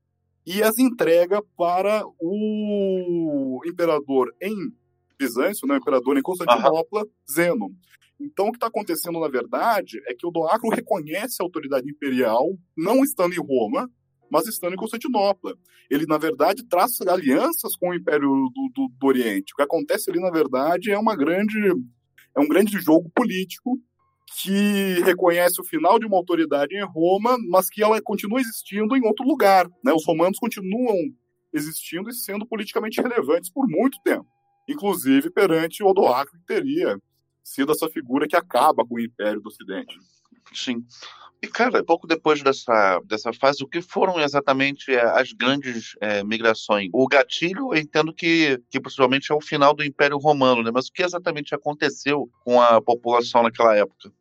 e 0.44 0.62
as 0.62 0.78
entrega 0.78 1.40
para 1.56 2.04
o 2.18 3.60
imperador 3.64 4.34
em 4.40 4.72
Bizâncio, 5.16 5.68
né, 5.68 5.74
o 5.74 5.78
imperador 5.78 6.18
em 6.18 6.22
Constantinopla, 6.22 7.06
Zeno. 7.30 7.70
Então, 8.18 8.48
o 8.48 8.50
que 8.50 8.56
está 8.56 8.66
acontecendo, 8.66 9.20
na 9.20 9.28
verdade, 9.28 10.00
é 10.08 10.14
que 10.14 10.26
o 10.26 10.30
Doacro 10.30 10.68
reconhece 10.68 11.36
a 11.40 11.44
autoridade 11.44 11.88
imperial, 11.88 12.56
não 12.76 13.04
estando 13.04 13.34
em 13.34 13.38
Roma, 13.38 13.88
mas 14.32 14.46
estando 14.46 14.72
em 14.72 14.76
Constantinopla. 14.76 15.54
Ele, 15.90 16.06
na 16.06 16.16
verdade, 16.16 16.66
traça 16.66 17.04
alianças 17.12 17.76
com 17.76 17.90
o 17.90 17.94
Império 17.94 18.28
do, 18.28 18.70
do, 18.74 18.88
do 18.98 19.06
Oriente. 19.06 19.52
O 19.52 19.56
que 19.56 19.62
acontece 19.62 20.10
ali, 20.10 20.18
na 20.18 20.30
verdade, 20.30 20.90
é 20.90 20.98
uma 20.98 21.14
grande 21.14 21.58
é 22.34 22.40
um 22.40 22.48
grande 22.48 22.80
jogo 22.80 23.10
político 23.14 23.78
que 24.40 25.02
reconhece 25.04 25.60
o 25.60 25.64
final 25.64 25.98
de 25.98 26.06
uma 26.06 26.16
autoridade 26.16 26.74
em 26.74 26.82
Roma, 26.82 27.36
mas 27.50 27.68
que 27.68 27.82
ela 27.82 28.00
continua 28.00 28.40
existindo 28.40 28.96
em 28.96 29.04
outro 29.06 29.26
lugar. 29.26 29.68
Né? 29.84 29.92
Os 29.92 30.06
romanos 30.06 30.38
continuam 30.38 30.96
existindo 31.52 32.08
e 32.08 32.14
sendo 32.14 32.46
politicamente 32.46 33.02
relevantes 33.02 33.50
por 33.50 33.68
muito 33.68 33.98
tempo, 34.02 34.26
inclusive 34.66 35.28
perante 35.28 35.84
Odoacro, 35.84 36.38
que 36.38 36.46
teria 36.46 36.98
sido 37.44 37.72
essa 37.72 37.90
figura 37.90 38.26
que 38.26 38.34
acaba 38.34 38.86
com 38.86 38.94
o 38.94 39.00
Império 39.00 39.42
do 39.42 39.48
Ocidente. 39.48 39.94
Sim. 40.54 40.82
E, 41.42 41.48
cara, 41.48 41.82
pouco 41.82 42.06
depois 42.06 42.40
dessa, 42.40 43.00
dessa 43.00 43.32
fase, 43.32 43.64
o 43.64 43.66
que 43.66 43.82
foram 43.82 44.20
exatamente 44.20 44.94
é, 44.94 45.02
as 45.02 45.32
grandes 45.32 45.96
é, 46.00 46.22
migrações? 46.22 46.88
O 46.92 47.08
gatilho, 47.08 47.74
eu 47.74 47.80
entendo 47.80 48.14
que, 48.14 48.62
que 48.70 48.80
possivelmente 48.80 49.32
é 49.32 49.34
o 49.34 49.40
final 49.40 49.74
do 49.74 49.82
Império 49.82 50.18
Romano, 50.18 50.62
né? 50.62 50.70
Mas 50.72 50.86
o 50.86 50.92
que 50.92 51.02
exatamente 51.02 51.52
aconteceu 51.52 52.30
com 52.44 52.60
a 52.60 52.80
população 52.80 53.42
naquela 53.42 53.74
época? 53.76 54.12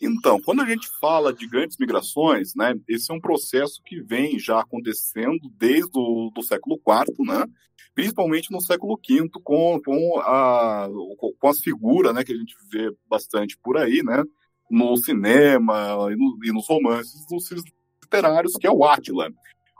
Então, 0.00 0.40
quando 0.40 0.62
a 0.62 0.66
gente 0.66 0.88
fala 1.00 1.32
de 1.32 1.48
grandes 1.48 1.76
migrações, 1.76 2.54
né, 2.54 2.72
esse 2.88 3.10
é 3.10 3.14
um 3.14 3.20
processo 3.20 3.82
que 3.84 4.00
vem 4.00 4.38
já 4.38 4.60
acontecendo 4.60 5.50
desde 5.56 5.90
o 5.98 6.30
do 6.32 6.42
século 6.44 6.76
IV, 6.76 7.26
né, 7.26 7.44
principalmente 7.92 8.52
no 8.52 8.60
século 8.60 8.96
V, 8.96 9.28
com, 9.42 9.80
com, 9.84 10.20
a, 10.20 10.88
com 11.40 11.48
as 11.48 11.58
figuras 11.58 12.14
né, 12.14 12.22
que 12.22 12.32
a 12.32 12.36
gente 12.36 12.54
vê 12.70 12.94
bastante 13.08 13.58
por 13.58 13.76
aí, 13.76 14.00
né, 14.04 14.22
no 14.70 14.96
cinema 14.96 16.08
e, 16.10 16.16
no, 16.16 16.38
e 16.44 16.52
nos 16.52 16.68
romances 16.68 17.26
dos 17.26 17.48
literários, 18.02 18.54
que 18.54 18.66
é 18.66 18.70
o 18.70 18.84
Átila. 18.84 19.30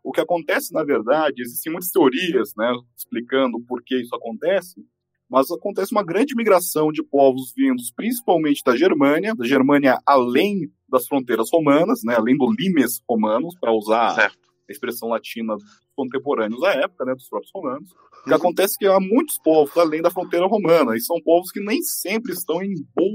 O 0.02 0.12
que 0.12 0.20
acontece, 0.20 0.72
na 0.72 0.84
verdade, 0.84 1.42
existem 1.42 1.72
muitas 1.72 1.90
teorias 1.90 2.54
né, 2.56 2.72
explicando 2.96 3.60
por 3.60 3.82
que 3.82 4.00
isso 4.00 4.14
acontece, 4.14 4.82
mas 5.28 5.50
acontece 5.50 5.92
uma 5.92 6.04
grande 6.04 6.34
migração 6.34 6.90
de 6.90 7.02
povos 7.02 7.52
vindos 7.54 7.92
principalmente 7.94 8.62
da 8.64 8.74
Germânia, 8.74 9.34
da 9.34 9.46
Germânia 9.46 9.98
além 10.06 10.70
das 10.88 11.06
fronteiras 11.06 11.50
romanas, 11.52 12.00
né, 12.02 12.14
além 12.16 12.36
do 12.36 12.50
limes 12.50 13.02
romanos, 13.06 13.54
para 13.60 13.72
usar 13.72 14.14
certo. 14.14 14.38
a 14.68 14.72
expressão 14.72 15.10
latina 15.10 15.54
dos 15.54 15.80
contemporâneos 15.94 16.60
da 16.60 16.72
época, 16.72 17.04
né, 17.04 17.14
dos 17.14 17.28
próprios 17.28 17.52
romanos. 17.54 17.90
O 17.92 18.24
que 18.24 18.30
uhum. 18.30 18.36
acontece 18.36 18.76
é 18.76 18.78
que 18.78 18.86
há 18.86 18.98
muitos 18.98 19.38
povos 19.38 19.76
além 19.76 20.00
da 20.00 20.10
fronteira 20.10 20.46
romana, 20.46 20.96
e 20.96 21.00
são 21.00 21.20
povos 21.20 21.50
que 21.50 21.60
nem 21.60 21.82
sempre 21.82 22.32
estão 22.32 22.62
em 22.62 22.74
bom 22.96 23.14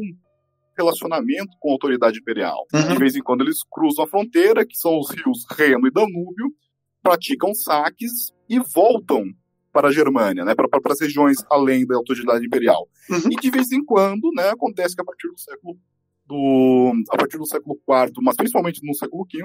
relacionamento 0.78 1.52
com 1.60 1.70
a 1.70 1.74
autoridade 1.74 2.20
imperial. 2.20 2.66
Uhum. 2.74 2.94
De 2.94 2.98
vez 2.98 3.16
em 3.16 3.22
quando 3.22 3.42
eles 3.42 3.60
cruzam 3.72 4.06
a 4.06 4.08
fronteira, 4.08 4.66
que 4.66 4.78
são 4.78 5.00
os 5.00 5.10
rios 5.10 5.46
Reno 5.52 5.88
e 5.88 5.92
Danúbio, 5.92 6.54
praticam 7.02 7.54
saques 7.54 8.32
e 8.50 8.60
voltam 8.60 9.26
para 9.72 9.88
a 9.88 9.92
Germânia, 9.92 10.46
né, 10.46 10.54
para, 10.54 10.70
para 10.70 10.94
as 10.94 11.02
regiões 11.02 11.38
além 11.52 11.86
da 11.86 11.96
autoridade 11.98 12.46
imperial. 12.46 12.88
Uhum. 13.10 13.32
E 13.32 13.36
de 13.36 13.50
vez 13.50 13.72
em 13.72 13.84
quando, 13.84 14.30
né, 14.36 14.50
acontece 14.50 14.96
que 14.96 15.02
a 15.02 15.06
partir 15.06 15.28
do 15.28 15.40
século 15.40 15.78
do 16.26 16.94
a 17.12 17.18
partir 17.18 17.38
do 17.38 17.46
século 17.46 17.76
IV, 17.76 18.14
mas 18.22 18.36
principalmente 18.38 18.80
no 18.86 18.94
século 18.94 19.26
V, 19.26 19.44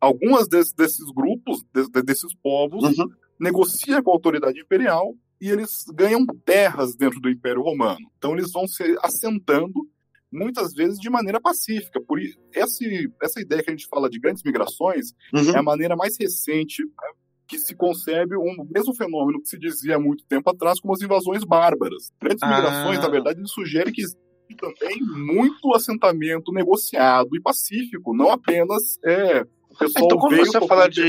algumas 0.00 0.48
desses, 0.48 0.72
desses 0.74 1.10
grupos, 1.12 1.64
de, 1.72 2.02
desses 2.02 2.34
povos, 2.42 2.98
uhum. 2.98 3.06
negociam 3.38 4.02
com 4.02 4.10
a 4.10 4.14
autoridade 4.14 4.60
imperial 4.60 5.14
e 5.40 5.48
eles 5.48 5.84
ganham 5.94 6.26
terras 6.44 6.94
dentro 6.94 7.20
do 7.20 7.30
Império 7.30 7.62
Romano. 7.62 8.10
Então 8.18 8.32
eles 8.32 8.52
vão 8.52 8.66
se 8.66 8.82
assentando 9.02 9.88
muitas 10.32 10.72
vezes 10.74 10.98
de 10.98 11.10
maneira 11.10 11.40
pacífica. 11.40 12.00
Por 12.00 12.18
esse, 12.54 13.12
essa 13.22 13.40
ideia 13.40 13.62
que 13.62 13.70
a 13.70 13.72
gente 13.72 13.88
fala 13.88 14.08
de 14.08 14.18
grandes 14.18 14.42
migrações 14.42 15.12
uhum. 15.32 15.54
é 15.54 15.58
a 15.58 15.62
maneira 15.62 15.96
mais 15.96 16.16
recente 16.18 16.84
né, 16.84 17.10
que 17.46 17.58
se 17.58 17.74
concebe 17.74 18.36
um 18.36 18.64
mesmo 18.70 18.94
fenômeno 18.94 19.42
que 19.42 19.48
se 19.48 19.58
dizia 19.58 19.96
há 19.96 20.00
muito 20.00 20.24
tempo 20.24 20.48
atrás 20.48 20.80
como 20.80 20.94
as 20.94 21.00
invasões 21.00 21.44
bárbaras. 21.44 22.12
Grandes 22.20 22.42
ah. 22.42 22.48
migrações, 22.48 23.00
na 23.00 23.08
verdade, 23.08 23.40
sugere 23.46 23.90
que 23.92 24.02
existe 24.02 24.20
também 24.56 25.00
muito 25.00 25.74
assentamento 25.74 26.52
negociado 26.52 27.36
e 27.36 27.40
pacífico, 27.40 28.14
não 28.14 28.30
apenas 28.30 28.98
é, 29.04 29.42
o 29.68 29.78
pessoal 29.78 30.06
então, 30.06 30.18
quando 30.18 30.36
você 30.36 30.66
fala 30.66 30.88
de, 30.88 31.02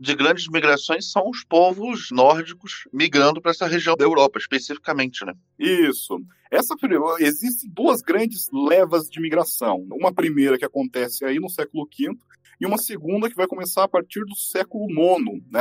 de 0.00 0.14
grandes 0.14 0.48
migrações, 0.48 1.12
são 1.12 1.28
os 1.28 1.44
povos 1.44 2.08
nórdicos 2.10 2.88
migrando 2.90 3.40
para 3.40 3.50
essa 3.50 3.66
região 3.66 3.94
da 3.94 4.04
Europa, 4.04 4.38
especificamente, 4.38 5.26
né? 5.26 5.34
Isso. 5.58 6.18
Essa 6.50 6.74
existe 7.20 7.68
duas 7.68 8.00
grandes 8.00 8.48
levas 8.50 9.10
de 9.10 9.20
migração. 9.20 9.86
Uma 9.92 10.12
primeira 10.12 10.56
que 10.56 10.64
acontece 10.64 11.24
aí 11.26 11.38
no 11.38 11.50
século 11.50 11.86
V 11.86 12.16
e 12.60 12.66
uma 12.66 12.76
segunda 12.76 13.30
que 13.30 13.34
vai 13.34 13.46
começar 13.46 13.84
a 13.84 13.88
partir 13.88 14.20
do 14.20 14.36
século 14.36 14.86
IX, 14.90 15.42
né? 15.50 15.60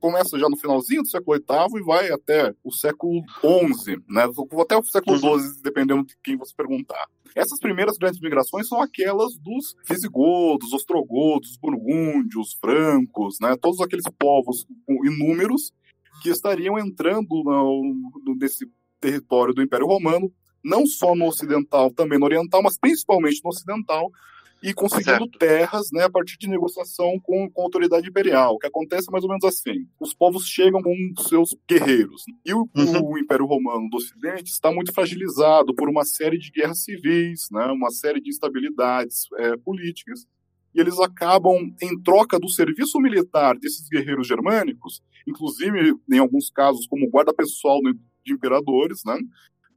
Começa 0.00 0.36
já 0.36 0.48
no 0.48 0.56
finalzinho 0.56 1.02
do 1.02 1.08
século 1.08 1.38
VIII 1.38 1.80
e 1.80 1.84
vai 1.84 2.10
até 2.10 2.52
o 2.64 2.72
século 2.72 3.22
XI, 3.40 3.98
né? 4.08 4.24
Até 4.60 4.76
o 4.76 4.82
século 4.82 5.16
XII, 5.16 5.28
uhum. 5.28 5.62
dependendo 5.62 6.04
de 6.04 6.16
quem 6.24 6.36
você 6.36 6.52
perguntar. 6.56 7.06
Essas 7.36 7.60
primeiras 7.60 7.96
grandes 7.96 8.20
migrações 8.20 8.66
são 8.66 8.82
aquelas 8.82 9.36
dos 9.38 9.76
visigodos, 9.88 10.72
ostrogodos, 10.72 11.56
burgúndios, 11.56 12.54
francos, 12.60 13.36
né? 13.40 13.54
Todos 13.60 13.80
aqueles 13.80 14.04
povos 14.18 14.66
inúmeros 14.88 15.72
que 16.20 16.30
estariam 16.30 16.76
entrando 16.76 17.44
no, 17.44 17.94
no, 18.26 18.34
nesse 18.34 18.66
território 19.00 19.54
do 19.54 19.62
Império 19.62 19.86
Romano, 19.86 20.32
não 20.64 20.84
só 20.84 21.14
no 21.14 21.26
ocidental, 21.26 21.92
também 21.92 22.18
no 22.18 22.26
oriental, 22.26 22.60
mas 22.60 22.76
principalmente 22.76 23.40
no 23.44 23.50
ocidental, 23.50 24.10
e 24.62 24.74
conseguindo 24.74 25.24
certo. 25.24 25.38
terras 25.38 25.88
né, 25.92 26.04
a 26.04 26.10
partir 26.10 26.36
de 26.38 26.48
negociação 26.48 27.18
com, 27.22 27.50
com 27.50 27.62
a 27.62 27.64
autoridade 27.64 28.08
imperial. 28.08 28.54
O 28.54 28.58
que 28.58 28.66
acontece 28.66 29.10
mais 29.10 29.24
ou 29.24 29.30
menos 29.30 29.44
assim: 29.44 29.86
os 29.98 30.12
povos 30.12 30.46
chegam 30.46 30.82
com 30.82 30.94
seus 31.28 31.56
guerreiros. 31.68 32.22
E 32.44 32.52
o, 32.52 32.68
uhum. 32.76 33.12
o 33.12 33.18
Império 33.18 33.46
Romano 33.46 33.88
do 33.88 33.96
Ocidente 33.96 34.50
está 34.50 34.70
muito 34.70 34.92
fragilizado 34.92 35.74
por 35.74 35.88
uma 35.88 36.04
série 36.04 36.38
de 36.38 36.50
guerras 36.50 36.84
civis, 36.84 37.48
né, 37.50 37.66
uma 37.66 37.90
série 37.90 38.20
de 38.20 38.28
instabilidades 38.28 39.28
é, 39.38 39.56
políticas. 39.56 40.26
E 40.74 40.80
eles 40.80 41.00
acabam, 41.00 41.74
em 41.82 42.00
troca 42.00 42.38
do 42.38 42.48
serviço 42.48 43.00
militar 43.00 43.58
desses 43.58 43.88
guerreiros 43.88 44.28
germânicos, 44.28 45.02
inclusive 45.26 45.96
em 46.08 46.18
alguns 46.18 46.48
casos 46.48 46.86
como 46.86 47.10
guarda 47.10 47.34
pessoal 47.34 47.80
de 48.24 48.32
imperadores, 48.32 49.02
né, 49.04 49.18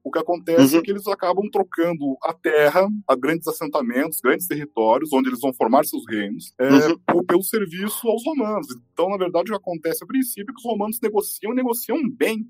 o 0.04 0.12
que 0.12 0.20
acontece 0.20 0.74
é 0.74 0.78
uhum. 0.78 0.82
é 0.82 0.84
que 0.84 0.92
eles 0.92 1.08
acabam 1.08 1.50
trocando 1.50 2.18
a 2.24 2.34
terra 2.34 2.88
a 3.08 3.16
grandes 3.16 3.48
assentamentos, 3.48 4.20
grandes 4.20 4.48
territórios, 4.48 5.14
onde 5.14 5.30
eles 5.30 5.40
vão 5.40 5.54
formar 5.54 5.86
seus 5.86 6.04
reinos, 6.10 6.54
é, 6.60 6.70
uhum. 6.70 7.24
pelo 7.26 7.42
serviço 7.42 8.08
aos 8.08 8.24
romanos. 8.26 8.68
Então, 8.92 9.10
na 9.10 9.18
verdade, 9.18 9.52
o 9.52 9.56
que 9.56 9.62
acontece 9.62 10.04
a 10.04 10.08
princípio 10.08 10.52
é 10.52 10.54
que 10.54 10.60
os 10.60 10.66
romanos 10.66 11.00
negociam 11.02 11.54
e 11.54 11.56
negociam 11.56 11.98
bem 12.10 12.46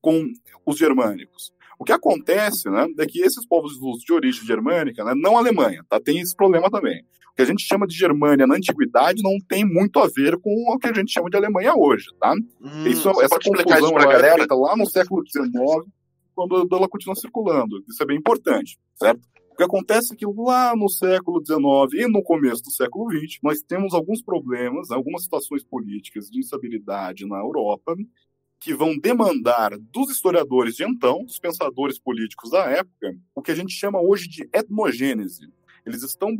com 0.00 0.28
os 0.64 0.76
germânicos. 0.76 1.52
O 1.78 1.84
que 1.84 1.92
acontece, 1.92 2.70
né, 2.70 2.86
é 2.96 3.06
que 3.06 3.20
esses 3.20 3.44
povos 3.46 3.72
de 4.04 4.12
origem 4.12 4.44
germânica, 4.44 5.04
né, 5.04 5.12
não 5.16 5.36
Alemanha, 5.36 5.84
tá, 5.88 5.98
tem 6.00 6.20
esse 6.20 6.36
problema 6.36 6.70
também. 6.70 7.04
O 7.32 7.34
que 7.34 7.42
a 7.42 7.46
gente 7.46 7.64
chama 7.66 7.86
de 7.86 7.96
Germânia 7.96 8.46
na 8.46 8.56
antiguidade 8.56 9.22
não 9.22 9.38
tem 9.48 9.64
muito 9.64 9.98
a 9.98 10.06
ver 10.06 10.38
com 10.38 10.50
o 10.68 10.78
que 10.78 10.86
a 10.86 10.92
gente 10.92 11.10
chama 11.10 11.30
de 11.30 11.36
Alemanha 11.36 11.74
hoje, 11.74 12.04
tá? 12.20 12.34
Hum, 12.60 12.86
Isso, 12.86 13.08
essa 13.22 13.38
confusão 13.40 13.98
ela 13.98 14.14
é 14.14 14.36
feita 14.36 14.54
lá 14.54 14.76
no 14.76 14.86
século 14.86 15.24
XIX 15.26 15.90
quando 16.48 16.76
ela 16.76 16.88
continua 16.88 17.14
circulando. 17.14 17.84
Isso 17.88 18.02
é 18.02 18.06
bem 18.06 18.18
importante, 18.18 18.78
certo? 18.96 19.20
O 19.50 19.56
que 19.56 19.62
acontece 19.62 20.14
é 20.14 20.16
que 20.16 20.24
lá 20.26 20.74
no 20.74 20.88
século 20.88 21.44
XIX 21.44 22.02
e 22.02 22.08
no 22.08 22.22
começo 22.22 22.62
do 22.62 22.70
século 22.70 23.10
XX, 23.10 23.38
nós 23.42 23.60
temos 23.60 23.92
alguns 23.92 24.22
problemas, 24.22 24.90
algumas 24.90 25.24
situações 25.24 25.62
políticas 25.62 26.30
de 26.30 26.38
instabilidade 26.38 27.26
na 27.26 27.38
Europa, 27.38 27.94
que 28.58 28.72
vão 28.72 28.96
demandar 28.96 29.76
dos 29.76 30.10
historiadores 30.10 30.76
de 30.76 30.84
então, 30.84 31.24
dos 31.24 31.38
pensadores 31.38 31.98
políticos 31.98 32.50
da 32.50 32.64
época, 32.70 33.14
o 33.34 33.42
que 33.42 33.50
a 33.50 33.54
gente 33.54 33.74
chama 33.74 34.00
hoje 34.00 34.28
de 34.28 34.48
etnogênese. 34.52 35.52
Eles 35.84 36.02
estão 36.02 36.34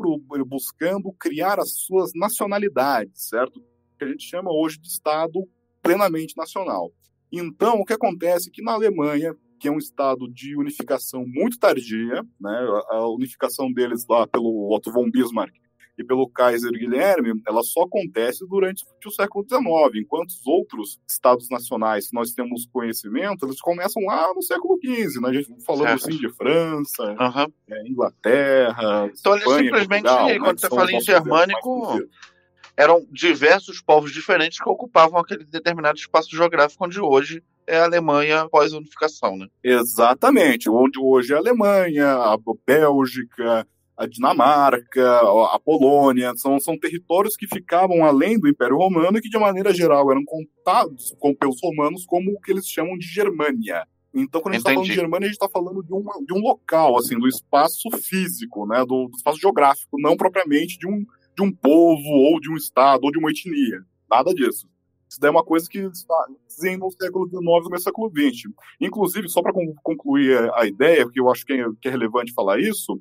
buscando 0.46 1.12
criar 1.12 1.58
as 1.58 1.80
suas 1.80 2.12
nacionalidades, 2.14 3.28
certo? 3.28 3.58
O 3.58 3.98
que 3.98 4.04
a 4.04 4.08
gente 4.08 4.24
chama 4.24 4.52
hoje 4.52 4.78
de 4.78 4.86
Estado 4.86 5.46
plenamente 5.82 6.36
nacional. 6.36 6.92
Então, 7.30 7.80
o 7.80 7.84
que 7.84 7.92
acontece 7.92 8.48
é 8.48 8.52
que 8.52 8.62
na 8.62 8.72
Alemanha, 8.72 9.34
que 9.62 9.68
é 9.68 9.70
um 9.70 9.78
estado 9.78 10.28
de 10.28 10.56
unificação 10.56 11.24
muito 11.24 11.56
tardia, 11.56 12.20
né? 12.40 12.82
A 12.90 13.06
unificação 13.06 13.72
deles 13.72 14.04
lá 14.08 14.26
pelo 14.26 14.74
Otto 14.74 14.90
von 14.90 15.08
Bismarck 15.08 15.54
e 15.96 16.02
pelo 16.02 16.28
Kaiser 16.28 16.72
Guilherme, 16.72 17.40
ela 17.46 17.62
só 17.62 17.82
acontece 17.82 18.44
durante 18.48 18.82
o 19.06 19.10
século 19.10 19.46
XIX, 19.48 20.02
enquanto 20.02 20.30
os 20.30 20.44
outros 20.44 20.98
estados 21.06 21.48
nacionais 21.48 22.08
que 22.08 22.14
nós 22.14 22.32
temos 22.32 22.66
conhecimento, 22.66 23.46
eles 23.46 23.60
começam 23.60 24.02
lá 24.02 24.34
no 24.34 24.42
século 24.42 24.76
XV, 24.84 25.20
né? 25.20 25.28
A 25.28 25.32
gente 25.32 25.64
falando 25.64 25.86
certo. 25.86 26.08
assim 26.08 26.18
de 26.18 26.28
França, 26.30 27.04
uhum. 27.04 27.52
é, 27.70 27.88
Inglaterra, 27.88 29.12
Então 29.16 29.36
Espanha, 29.36 29.58
eles 29.58 29.64
simplesmente, 29.64 30.02
Portugal, 30.02 30.26
né, 30.26 30.38
quando 30.40 30.60
você 30.60 30.68
fala 30.68 30.92
em 30.92 31.00
germânico, 31.00 32.00
eram 32.76 33.06
diversos 33.10 33.80
povos 33.80 34.12
diferentes 34.12 34.58
que 34.58 34.68
ocupavam 34.68 35.18
aquele 35.18 35.44
determinado 35.44 35.98
espaço 35.98 36.30
geográfico 36.30 36.84
onde 36.84 37.00
hoje 37.00 37.42
é 37.66 37.78
a 37.78 37.84
Alemanha 37.84 38.48
pós-unificação, 38.48 39.36
né? 39.36 39.46
Exatamente. 39.62 40.68
Onde 40.68 40.98
hoje 40.98 41.32
é 41.32 41.36
a 41.36 41.38
Alemanha, 41.38 42.12
a 42.12 42.36
Bélgica, 42.66 43.66
a 43.96 44.06
Dinamarca, 44.06 45.20
a 45.52 45.60
Polônia, 45.60 46.32
são, 46.36 46.58
são 46.58 46.78
territórios 46.78 47.36
que 47.36 47.46
ficavam 47.46 48.04
além 48.04 48.38
do 48.38 48.48
Império 48.48 48.76
Romano 48.76 49.18
e 49.18 49.20
que, 49.20 49.28
de 49.28 49.38
maneira 49.38 49.72
geral, 49.72 50.10
eram 50.10 50.24
contados 50.24 51.14
com, 51.18 51.34
pelos 51.34 51.60
romanos 51.62 52.04
como 52.04 52.32
o 52.32 52.40
que 52.40 52.50
eles 52.50 52.66
chamam 52.66 52.96
de 52.98 53.06
Germânia. 53.06 53.86
Então, 54.14 54.42
quando 54.42 54.54
a 54.54 54.58
gente 54.58 54.66
está 54.66 54.74
falando 54.74 54.88
de 54.88 54.94
Germânia, 54.94 55.26
a 55.26 55.28
gente 55.28 55.40
está 55.40 55.48
falando 55.48 55.82
de, 55.82 55.92
uma, 55.92 56.12
de 56.24 56.34
um 56.34 56.40
local, 56.40 56.98
assim, 56.98 57.18
do 57.18 57.26
espaço 57.26 57.88
físico, 57.96 58.66
né, 58.66 58.80
do, 58.80 59.08
do 59.08 59.16
espaço 59.16 59.38
geográfico, 59.38 59.98
não 59.98 60.16
propriamente 60.16 60.78
de 60.78 60.86
um, 60.86 61.06
de 61.36 61.42
um 61.42 61.52
povo, 61.52 62.08
ou 62.08 62.40
de 62.40 62.50
um 62.50 62.56
estado, 62.56 63.04
ou 63.04 63.10
de 63.10 63.18
uma 63.18 63.30
etnia. 63.30 63.84
Nada 64.10 64.32
disso. 64.34 64.68
Isso 65.08 65.20
daí 65.20 65.28
é 65.28 65.30
uma 65.30 65.44
coisa 65.44 65.68
que 65.68 65.78
está 65.78 66.26
no 66.78 66.90
século 66.90 67.28
XIX 67.28 67.70
no 67.70 67.78
século 67.78 68.10
XX. 68.10 68.50
Inclusive, 68.80 69.28
só 69.28 69.42
para 69.42 69.52
concluir 69.82 70.50
a 70.54 70.66
ideia, 70.66 71.04
porque 71.04 71.20
eu 71.20 71.30
acho 71.30 71.44
que 71.44 71.52
é, 71.52 71.64
que 71.80 71.88
é 71.88 71.90
relevante 71.90 72.32
falar 72.32 72.58
isso, 72.58 72.98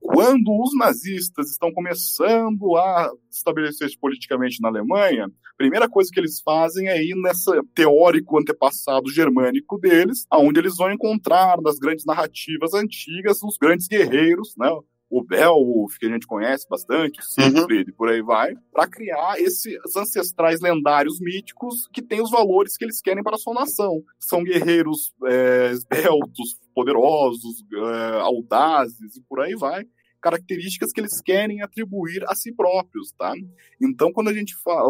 quando 0.00 0.50
os 0.60 0.76
nazistas 0.76 1.50
estão 1.52 1.72
começando 1.72 2.76
a 2.76 3.12
estabelecer-se 3.30 3.96
politicamente 3.96 4.60
na 4.60 4.68
Alemanha, 4.68 5.26
a 5.26 5.56
primeira 5.56 5.88
coisa 5.88 6.10
que 6.12 6.18
eles 6.18 6.40
fazem 6.40 6.88
é 6.88 7.00
ir 7.00 7.14
nesse 7.14 7.48
teórico 7.72 8.36
antepassado 8.36 9.08
germânico 9.08 9.78
deles, 9.78 10.26
aonde 10.28 10.58
eles 10.58 10.76
vão 10.76 10.90
encontrar 10.90 11.60
nas 11.62 11.78
grandes 11.78 12.04
narrativas 12.04 12.74
antigas 12.74 13.40
os 13.44 13.56
grandes 13.56 13.86
guerreiros, 13.86 14.56
né? 14.56 14.68
O 15.12 15.22
Beowulf, 15.22 15.98
que 15.98 16.06
a 16.06 16.08
gente 16.08 16.26
conhece 16.26 16.66
bastante, 16.66 17.20
o 17.20 17.22
Siegfried, 17.22 17.90
uhum. 17.90 17.96
por 17.98 18.08
aí 18.08 18.22
vai, 18.22 18.54
para 18.72 18.88
criar 18.88 19.38
esses 19.38 19.76
ancestrais 19.94 20.58
lendários 20.62 21.20
míticos 21.20 21.86
que 21.92 22.00
têm 22.00 22.22
os 22.22 22.30
valores 22.30 22.78
que 22.78 22.84
eles 22.84 22.98
querem 23.02 23.22
para 23.22 23.36
a 23.36 23.38
sua 23.38 23.52
nação. 23.52 24.02
São 24.18 24.42
guerreiros 24.42 25.12
é, 25.26 25.70
esbeltos, 25.70 26.58
poderosos, 26.74 27.62
é, 27.70 28.20
audazes 28.20 29.14
e 29.14 29.20
por 29.28 29.40
aí 29.40 29.54
vai 29.54 29.84
características 30.22 30.92
que 30.92 31.00
eles 31.00 31.20
querem 31.20 31.62
atribuir 31.62 32.22
a 32.28 32.34
si 32.36 32.54
próprios, 32.54 33.10
tá? 33.18 33.34
Então, 33.80 34.12
quando 34.12 34.28
a 34.28 34.32
gente 34.32 34.54
fala, 34.54 34.88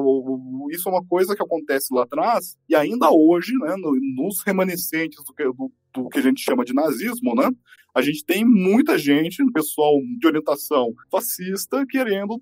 isso 0.71 0.89
é 0.89 0.93
uma 0.93 1.05
coisa 1.05 1.35
que 1.35 1.43
acontece 1.43 1.87
lá 1.91 2.03
atrás 2.03 2.55
e 2.69 2.77
ainda 2.77 3.11
hoje, 3.11 3.53
né, 3.59 3.75
nos 4.15 4.43
remanescentes 4.45 5.25
do 5.25 5.33
do, 5.55 5.73
do 5.95 6.09
que 6.09 6.19
a 6.19 6.23
gente 6.23 6.43
chama 6.43 6.65
de 6.65 6.75
nazismo, 6.75 7.35
né? 7.35 7.51
A 7.95 8.01
gente 8.01 8.25
tem 8.25 8.43
muita 8.43 8.97
gente, 8.97 9.45
pessoal 9.53 10.01
de 10.19 10.27
orientação 10.27 10.95
fascista, 11.11 11.85
querendo 11.87 12.41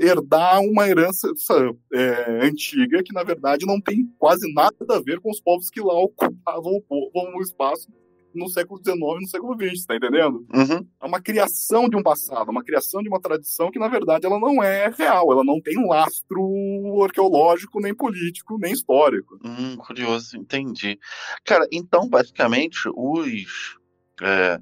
herdar 0.00 0.60
uma 0.62 0.88
herança 0.88 1.28
é, 1.92 2.46
antiga 2.46 3.02
que, 3.02 3.12
na 3.12 3.22
verdade, 3.22 3.66
não 3.66 3.78
tem 3.78 4.10
quase 4.18 4.50
nada 4.54 4.74
a 4.88 5.00
ver 5.00 5.20
com 5.20 5.30
os 5.30 5.40
povos 5.40 5.68
que 5.68 5.80
lá 5.80 5.92
ocupavam 5.92 6.82
o, 6.88 7.38
o 7.38 7.42
espaço 7.42 7.88
no 8.36 8.48
século 8.48 8.80
XIX 8.82 8.96
e 8.96 9.20
no 9.22 9.28
século 9.28 9.54
XX, 9.54 9.86
tá 9.86 9.96
entendendo? 9.96 10.46
Uhum. 10.54 10.86
É 11.00 11.06
uma 11.06 11.20
criação 11.20 11.88
de 11.88 11.96
um 11.96 12.02
passado, 12.02 12.50
uma 12.50 12.62
criação 12.62 13.02
de 13.02 13.08
uma 13.08 13.20
tradição 13.20 13.70
que, 13.70 13.78
na 13.78 13.88
verdade, 13.88 14.26
ela 14.26 14.38
não 14.38 14.62
é 14.62 14.88
real, 14.96 15.32
ela 15.32 15.44
não 15.44 15.60
tem 15.60 15.74
lastro 15.86 17.02
arqueológico, 17.02 17.80
nem 17.80 17.94
político, 17.94 18.58
nem 18.58 18.72
histórico. 18.72 19.38
Hum, 19.44 19.76
curioso, 19.76 20.36
entendi. 20.36 20.98
Cara, 21.44 21.66
então, 21.72 22.08
basicamente, 22.08 22.88
os. 22.94 23.76
É, 24.22 24.60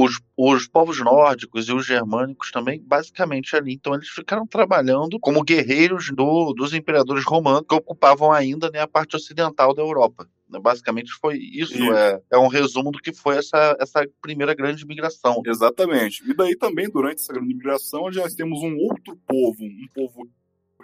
os, 0.00 0.20
os 0.36 0.68
povos 0.68 1.02
nórdicos 1.02 1.68
e 1.68 1.72
os 1.72 1.84
germânicos 1.84 2.52
também, 2.52 2.80
basicamente 2.80 3.56
ali. 3.56 3.72
Então, 3.72 3.94
eles 3.94 4.08
ficaram 4.08 4.46
trabalhando 4.46 5.18
como 5.18 5.42
guerreiros 5.42 6.12
do, 6.12 6.52
dos 6.52 6.72
imperadores 6.72 7.24
romanos 7.24 7.64
que 7.68 7.74
ocupavam 7.74 8.30
ainda 8.30 8.70
né, 8.70 8.80
a 8.80 8.86
parte 8.86 9.16
ocidental 9.16 9.74
da 9.74 9.82
Europa. 9.82 10.28
Né, 10.48 10.58
basicamente 10.58 11.12
foi 11.20 11.36
isso, 11.36 11.74
isso. 11.74 11.92
É, 11.92 12.20
é 12.32 12.38
um 12.38 12.48
resumo 12.48 12.90
do 12.90 12.98
que 12.98 13.12
foi 13.12 13.36
essa, 13.36 13.76
essa 13.78 14.06
primeira 14.20 14.54
grande 14.54 14.86
migração. 14.86 15.42
Exatamente. 15.44 16.22
E 16.28 16.34
daí 16.34 16.56
também, 16.56 16.88
durante 16.88 17.20
essa 17.20 17.32
grande 17.32 17.54
migração, 17.54 18.10
já 18.10 18.28
temos 18.30 18.62
um 18.62 18.76
outro 18.76 19.16
povo, 19.26 19.64
um 19.64 19.88
povo 19.94 20.28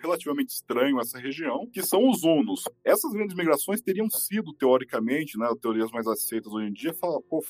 relativamente 0.05 0.51
estranho 0.51 1.01
essa 1.01 1.19
região, 1.19 1.67
que 1.73 1.83
são 1.83 2.09
os 2.09 2.23
hunos. 2.23 2.63
Essas 2.85 3.13
grandes 3.13 3.35
migrações 3.35 3.81
teriam 3.81 4.09
sido, 4.11 4.53
teoricamente, 4.53 5.39
né, 5.39 5.49
teorias 5.61 5.91
mais 5.91 6.07
aceitas 6.07 6.53
hoje 6.53 6.69
em 6.69 6.73
dia, 6.73 6.95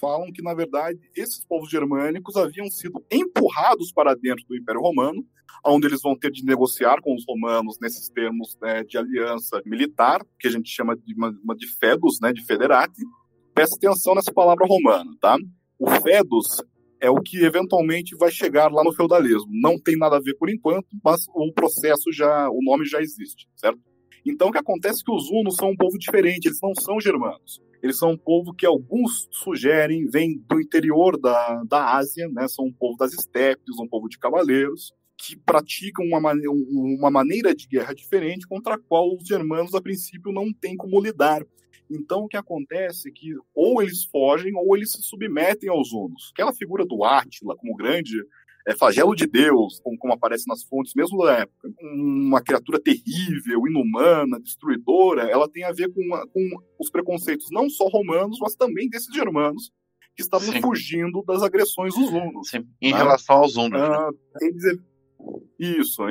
falam 0.00 0.32
que, 0.32 0.42
na 0.42 0.54
verdade, 0.54 0.98
esses 1.16 1.44
povos 1.44 1.68
germânicos 1.68 2.36
haviam 2.36 2.70
sido 2.70 3.04
empurrados 3.10 3.92
para 3.92 4.14
dentro 4.14 4.44
do 4.46 4.56
Império 4.56 4.80
Romano, 4.80 5.26
onde 5.66 5.86
eles 5.86 6.02
vão 6.02 6.16
ter 6.16 6.30
de 6.30 6.44
negociar 6.44 7.00
com 7.00 7.14
os 7.14 7.24
romanos 7.26 7.76
nesses 7.80 8.08
termos 8.08 8.56
né, 8.60 8.84
de 8.84 8.98
aliança 8.98 9.60
militar, 9.64 10.20
que 10.38 10.46
a 10.46 10.50
gente 10.50 10.68
chama 10.68 10.96
de, 10.96 11.14
uma, 11.14 11.56
de 11.56 11.66
fedos, 11.78 12.18
né, 12.20 12.32
de 12.32 12.44
federati. 12.44 13.02
Presta 13.54 13.76
atenção 13.76 14.14
nessa 14.14 14.32
palavra 14.32 14.66
romana, 14.66 15.10
tá? 15.20 15.36
O 15.78 15.88
fedos 16.02 16.62
é 17.04 17.10
o 17.10 17.20
que 17.20 17.44
eventualmente 17.44 18.16
vai 18.16 18.30
chegar 18.30 18.72
lá 18.72 18.82
no 18.82 18.94
feudalismo. 18.94 19.50
Não 19.50 19.78
tem 19.78 19.96
nada 19.96 20.16
a 20.16 20.20
ver 20.20 20.34
por 20.38 20.48
enquanto, 20.48 20.86
mas 21.04 21.26
o 21.34 21.52
processo 21.52 22.10
já, 22.10 22.48
o 22.48 22.60
nome 22.62 22.86
já 22.86 23.00
existe, 23.00 23.46
certo? 23.54 23.78
Então 24.24 24.48
o 24.48 24.52
que 24.52 24.58
acontece 24.58 25.02
é 25.02 25.04
que 25.04 25.12
os 25.12 25.30
hunos 25.30 25.56
são 25.56 25.70
um 25.70 25.76
povo 25.76 25.98
diferente, 25.98 26.46
eles 26.46 26.58
não 26.62 26.74
são 26.74 26.98
germanos. 26.98 27.60
Eles 27.82 27.98
são 27.98 28.12
um 28.12 28.16
povo 28.16 28.54
que 28.54 28.64
alguns 28.64 29.28
sugerem 29.30 30.06
vem 30.06 30.42
do 30.48 30.58
interior 30.58 31.20
da, 31.20 31.62
da 31.64 31.94
Ásia, 31.94 32.26
né? 32.30 32.48
São 32.48 32.64
um 32.64 32.72
povo 32.72 32.96
das 32.96 33.12
estepes, 33.12 33.78
um 33.78 33.86
povo 33.86 34.08
de 34.08 34.18
cavaleiros, 34.18 34.94
que 35.18 35.36
praticam 35.36 36.06
uma, 36.06 36.32
uma 36.98 37.10
maneira 37.10 37.54
de 37.54 37.68
guerra 37.68 37.94
diferente 37.94 38.48
contra 38.48 38.76
a 38.76 38.78
qual 38.78 39.14
os 39.14 39.28
germanos, 39.28 39.74
a 39.74 39.82
princípio, 39.82 40.32
não 40.32 40.50
têm 40.50 40.74
como 40.74 40.98
lidar. 40.98 41.44
Então, 41.90 42.24
o 42.24 42.28
que 42.28 42.36
acontece 42.36 43.08
é 43.08 43.12
que 43.12 43.34
ou 43.54 43.82
eles 43.82 44.04
fogem 44.04 44.52
ou 44.54 44.76
eles 44.76 44.92
se 44.92 45.02
submetem 45.02 45.68
aos 45.68 45.92
hunos. 45.92 46.30
Aquela 46.32 46.52
figura 46.52 46.84
do 46.84 47.04
Átila 47.04 47.56
como 47.56 47.76
grande 47.76 48.14
é, 48.66 48.74
flagelo 48.74 49.14
de 49.14 49.26
Deus, 49.26 49.78
como, 49.80 49.98
como, 49.98 50.14
aparece 50.14 50.48
nas 50.48 50.62
fontes, 50.62 50.94
mesmo 50.94 51.18
da 51.22 51.40
época, 51.40 51.70
uma 51.82 52.42
criatura 52.42 52.80
terrível, 52.80 53.66
inumana, 53.68 54.40
destruidora, 54.40 55.24
ela 55.24 55.48
tem 55.48 55.64
a 55.64 55.72
ver 55.72 55.92
com, 55.92 56.02
com 56.32 56.50
os 56.80 56.90
preconceitos 56.90 57.48
não 57.50 57.68
só 57.68 57.86
romanos, 57.88 58.38
mas 58.40 58.56
também 58.56 58.88
desses 58.88 59.14
germanos, 59.14 59.70
que 60.16 60.22
estavam 60.22 60.52
Sim. 60.52 60.62
fugindo 60.62 61.22
das 61.26 61.42
agressões 61.42 61.94
dos 61.94 62.08
hunos. 62.08 62.48
Sim. 62.48 62.64
Em 62.80 62.92
né? 62.92 62.98
relação 62.98 63.36
aos 63.36 63.56
hunos. 63.56 63.80
Ah, 63.80 64.10
né? 64.10 64.48
eles, 64.48 64.78
isso, 65.58 66.02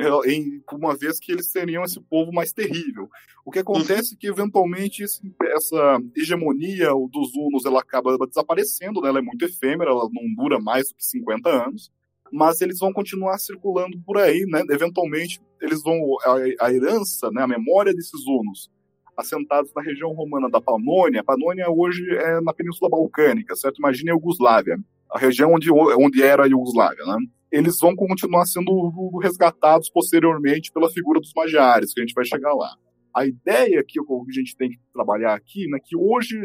uma 0.72 0.96
vez 0.96 1.18
que 1.18 1.32
eles 1.32 1.50
seriam 1.50 1.84
esse 1.84 2.00
povo 2.00 2.32
mais 2.32 2.52
terrível. 2.52 3.08
O 3.44 3.50
que 3.50 3.58
acontece 3.58 4.14
é 4.14 4.16
que, 4.18 4.26
eventualmente, 4.26 5.04
essa 5.04 5.98
hegemonia 6.16 6.88
dos 7.10 7.34
hunos 7.36 7.64
ela 7.64 7.80
acaba 7.80 8.16
desaparecendo, 8.26 9.00
né? 9.00 9.08
ela 9.08 9.18
é 9.18 9.22
muito 9.22 9.44
efêmera, 9.44 9.90
ela 9.90 10.08
não 10.10 10.34
dura 10.34 10.58
mais 10.58 10.88
do 10.88 10.94
que 10.94 11.04
50 11.04 11.48
anos, 11.48 11.92
mas 12.32 12.60
eles 12.60 12.78
vão 12.78 12.92
continuar 12.92 13.38
circulando 13.38 14.00
por 14.04 14.18
aí, 14.18 14.44
né? 14.46 14.62
eventualmente 14.70 15.40
eles 15.60 15.82
vão, 15.82 16.00
a, 16.24 16.66
a 16.66 16.72
herança, 16.72 17.30
né? 17.30 17.42
a 17.42 17.46
memória 17.46 17.94
desses 17.94 18.26
hunos, 18.26 18.70
assentados 19.16 19.72
na 19.74 19.82
região 19.82 20.12
romana 20.12 20.50
da 20.50 20.60
Panônia, 20.60 21.22
Panônia 21.22 21.70
hoje 21.70 22.02
é 22.16 22.40
na 22.40 22.52
Península 22.52 22.90
Balcânica, 22.90 23.54
certo? 23.54 23.78
Imagine 23.78 24.10
a 24.10 24.14
Iugoslávia, 24.14 24.78
a 25.10 25.18
região 25.18 25.52
onde, 25.52 25.70
onde 25.70 26.22
era 26.22 26.44
a 26.44 26.46
Iugoslávia, 26.46 27.04
né? 27.04 27.18
Eles 27.54 27.78
vão 27.78 27.94
continuar 27.94 28.46
sendo 28.46 29.16
resgatados 29.22 29.88
posteriormente 29.88 30.72
pela 30.72 30.90
figura 30.90 31.20
dos 31.20 31.32
magiares, 31.36 31.94
que 31.94 32.00
a 32.00 32.02
gente 32.02 32.14
vai 32.14 32.24
chegar 32.24 32.52
lá. 32.52 32.76
A 33.14 33.24
ideia 33.24 33.84
que 33.86 34.00
a 34.00 34.32
gente 34.32 34.56
tem 34.56 34.70
que 34.70 34.78
trabalhar 34.92 35.34
aqui, 35.34 35.68
né, 35.68 35.78
que 35.82 35.96
hoje 35.96 36.36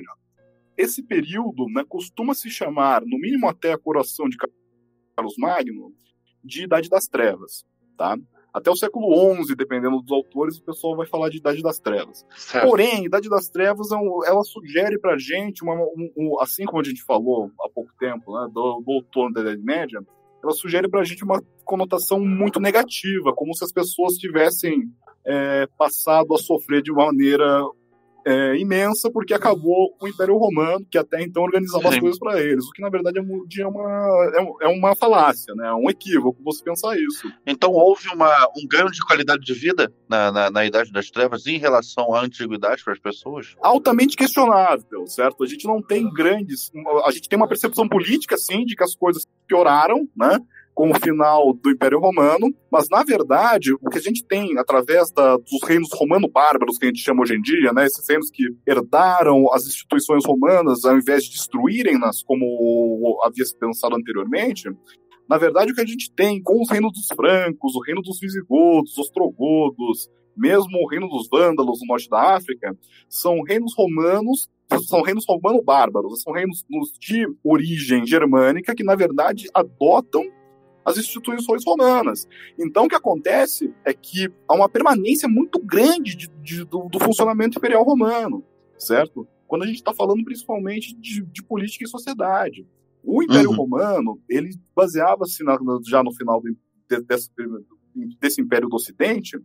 esse 0.78 1.02
período 1.02 1.66
né, 1.74 1.84
costuma 1.90 2.36
se 2.36 2.48
chamar, 2.52 3.02
no 3.02 3.18
mínimo 3.18 3.48
até 3.48 3.74
a 3.74 3.78
coroação 3.78 4.30
de 4.30 4.38
Carlos 4.38 5.34
Magno, 5.40 5.92
de 6.44 6.66
Idade 6.66 6.90
das 6.90 7.08
Trevas, 7.08 7.66
tá? 7.98 8.16
Até 8.54 8.70
o 8.70 8.76
século 8.76 9.44
XI, 9.44 9.56
dependendo 9.56 10.02
dos 10.02 10.12
autores, 10.12 10.58
o 10.58 10.64
pessoal 10.64 10.96
vai 10.96 11.08
falar 11.08 11.30
de 11.30 11.38
Idade 11.38 11.62
das 11.64 11.80
Trevas. 11.80 12.26
Certo. 12.36 12.68
Porém, 12.68 13.06
Idade 13.06 13.30
das 13.30 13.50
Trevas, 13.50 13.92
é 13.92 13.96
ela 14.30 14.44
sugere 14.44 15.00
pra 15.00 15.18
gente, 15.18 15.64
uma, 15.64 15.74
um, 15.74 16.12
um, 16.16 16.40
assim 16.40 16.66
como 16.66 16.82
a 16.82 16.84
gente 16.84 17.04
falou 17.04 17.52
há 17.62 17.70
pouco 17.70 17.92
tempo, 18.00 18.32
né, 18.40 18.48
do, 18.54 18.82
do 18.82 18.92
outono 18.92 19.34
da 19.34 19.42
Idade 19.42 19.62
Média, 19.62 20.00
ela 20.44 20.54
sugere 20.54 20.88
para 20.88 21.02
a 21.02 21.04
gente 21.04 21.24
uma 21.24 21.42
conotação 21.66 22.20
muito 22.20 22.60
negativa, 22.60 23.34
como 23.34 23.54
se 23.56 23.64
as 23.64 23.72
pessoas 23.72 24.16
tivessem 24.16 24.92
é, 25.26 25.68
passado 25.78 26.34
a 26.34 26.38
sofrer 26.38 26.82
de 26.82 26.92
uma 26.92 27.08
maneira 27.08 27.62
é, 28.26 28.58
imensa 28.58 29.10
porque 29.12 29.34
acabou 29.34 29.96
o 30.02 30.08
Império 30.08 30.38
Romano, 30.38 30.86
que 30.90 30.98
até 30.98 31.22
então 31.22 31.44
organizava 31.44 31.90
Sim. 31.90 31.96
as 31.96 32.00
coisas 32.00 32.20
para 32.20 32.42
eles, 32.42 32.66
o 32.66 32.72
que 32.72 32.82
na 32.82 32.90
verdade 32.90 33.20
é 33.20 33.68
uma, 33.68 34.32
é, 34.36 34.66
é 34.66 34.68
uma 34.68 34.96
falácia, 34.96 35.54
né? 35.56 35.68
é 35.68 35.74
um 35.74 35.90
equívoco 35.90 36.42
você 36.44 36.64
pensar 36.64 36.96
isso. 36.98 37.32
Então 37.46 37.72
houve 37.72 38.08
uma, 38.10 38.32
um 38.58 38.68
ganho 38.68 38.92
de 38.92 39.06
qualidade 39.06 39.44
de 39.44 39.54
vida 39.54 39.92
na, 40.08 40.32
na, 40.32 40.50
na 40.50 40.66
Idade 40.66 40.92
das 40.92 41.10
Trevas 41.10 41.46
em 41.48 41.58
relação 41.58 42.14
à 42.14 42.22
Antiguidade 42.22 42.84
para 42.84 42.94
as 42.94 43.00
pessoas? 43.00 43.56
Altamente 43.62 44.16
questionável, 44.16 45.08
certo? 45.08 45.44
A 45.44 45.48
gente 45.48 45.66
não 45.66 45.82
tem 45.82 46.12
grandes. 46.12 46.72
A 47.06 47.12
gente 47.12 47.28
tem 47.28 47.38
uma 47.38 47.48
percepção 47.48 47.88
política, 47.88 48.38
sim, 48.38 48.66
de 48.66 48.76
que 48.76 48.84
as 48.84 48.96
coisas 48.96 49.26
pioraram, 49.48 50.08
né? 50.16 50.40
Com 50.80 50.92
o 50.92 50.96
final 50.96 51.54
do 51.62 51.72
Império 51.72 52.00
Romano, 52.00 52.56
mas 52.72 52.88
na 52.90 53.04
verdade 53.04 53.74
o 53.74 53.90
que 53.90 53.98
a 53.98 54.02
gente 54.02 54.24
tem 54.24 54.58
através 54.58 55.12
da, 55.12 55.36
dos 55.36 55.62
reinos 55.68 55.90
romano-bárbaros 55.94 56.78
que 56.78 56.86
a 56.86 56.88
gente 56.88 57.02
chama 57.02 57.22
hoje 57.22 57.36
em 57.36 57.42
dia, 57.42 57.74
né, 57.74 57.86
esses 57.86 58.08
reinos 58.08 58.32
que 58.32 58.46
herdaram 58.66 59.52
as 59.52 59.68
instituições 59.68 60.24
romanas 60.26 60.86
ao 60.86 60.96
invés 60.96 61.26
de 61.26 61.32
destruírem-nas 61.32 62.24
como 62.24 63.20
havia 63.26 63.44
se 63.44 63.60
pensado 63.60 63.94
anteriormente, 63.94 64.72
na 65.28 65.38
verdade 65.38 65.74
o 65.74 65.76
que 65.76 65.82
a 65.82 65.86
gente 65.86 66.10
tem 66.14 66.42
com 66.42 66.62
os 66.62 66.70
reinos 66.70 66.94
dos 66.94 67.08
francos, 67.14 67.76
o 67.76 67.82
reino 67.82 68.02
dos 68.02 68.18
visigodos, 68.18 68.94
os 68.94 69.00
ostrogodos, 69.00 70.10
mesmo 70.38 70.78
o 70.82 70.88
reino 70.88 71.10
dos 71.10 71.28
vândalos 71.30 71.82
no 71.82 71.88
norte 71.88 72.10
da 72.10 72.38
África, 72.38 72.74
são 73.10 73.42
reinos 73.42 73.74
romanos 73.76 74.48
são 74.88 75.02
reinos 75.02 75.26
romano-bárbaros, 75.28 76.22
são 76.22 76.32
reinos 76.32 76.64
de 77.00 77.26
origem 77.44 78.06
germânica 78.06 78.76
que, 78.76 78.84
na 78.84 78.96
verdade, 78.96 79.50
adotam 79.52 80.24
as 80.90 80.98
instituições 80.98 81.64
romanas. 81.66 82.28
Então, 82.58 82.86
o 82.86 82.88
que 82.88 82.96
acontece 82.96 83.74
é 83.86 83.94
que 83.94 84.32
há 84.48 84.56
uma 84.56 84.68
permanência 84.68 85.30
muito 85.30 85.60
grande 85.60 86.16
de, 86.16 86.28
de, 86.42 86.66
do, 86.66 86.90
do, 86.90 87.00
funcionamento 87.00 87.58
imperial 87.58 87.84
romano, 87.84 88.44
certo? 88.78 89.28
Quando 89.48 89.64
a 89.64 89.68
gente 89.68 89.78
está 89.78 89.94
falando 89.94 90.24
principalmente 90.24 90.96
de, 90.96 91.22
de, 91.22 91.44
política 91.44 91.86
e 91.86 91.88
sociedade. 91.88 92.68
O 93.04 93.24
Império 93.24 93.52
uhum. 93.52 93.56
Romano, 93.56 94.20
ele 94.28 94.50
baseava-se 94.76 95.44
já 95.88 96.04
no 96.04 96.14
final 96.14 96.42
do, 96.42 96.56
desse, 97.08 97.30
desse 98.20 98.42
Império 98.42 98.68
do 98.68 98.76
Ocidente, 98.76 99.38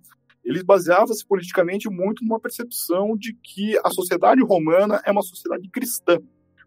ele 0.45 0.63
baseava-se 0.63 1.25
politicamente 1.27 1.89
muito 1.89 2.25
numa 2.25 2.41
percepção 2.41 3.17
de 3.17 3.35
que 3.35 3.79
a 3.85 3.91
sociedade 3.91 4.43
romana 4.43 5.01
é 5.05 5.13
uma 5.13 5.23
sociedade 5.23 5.69
cristã. 5.71 6.19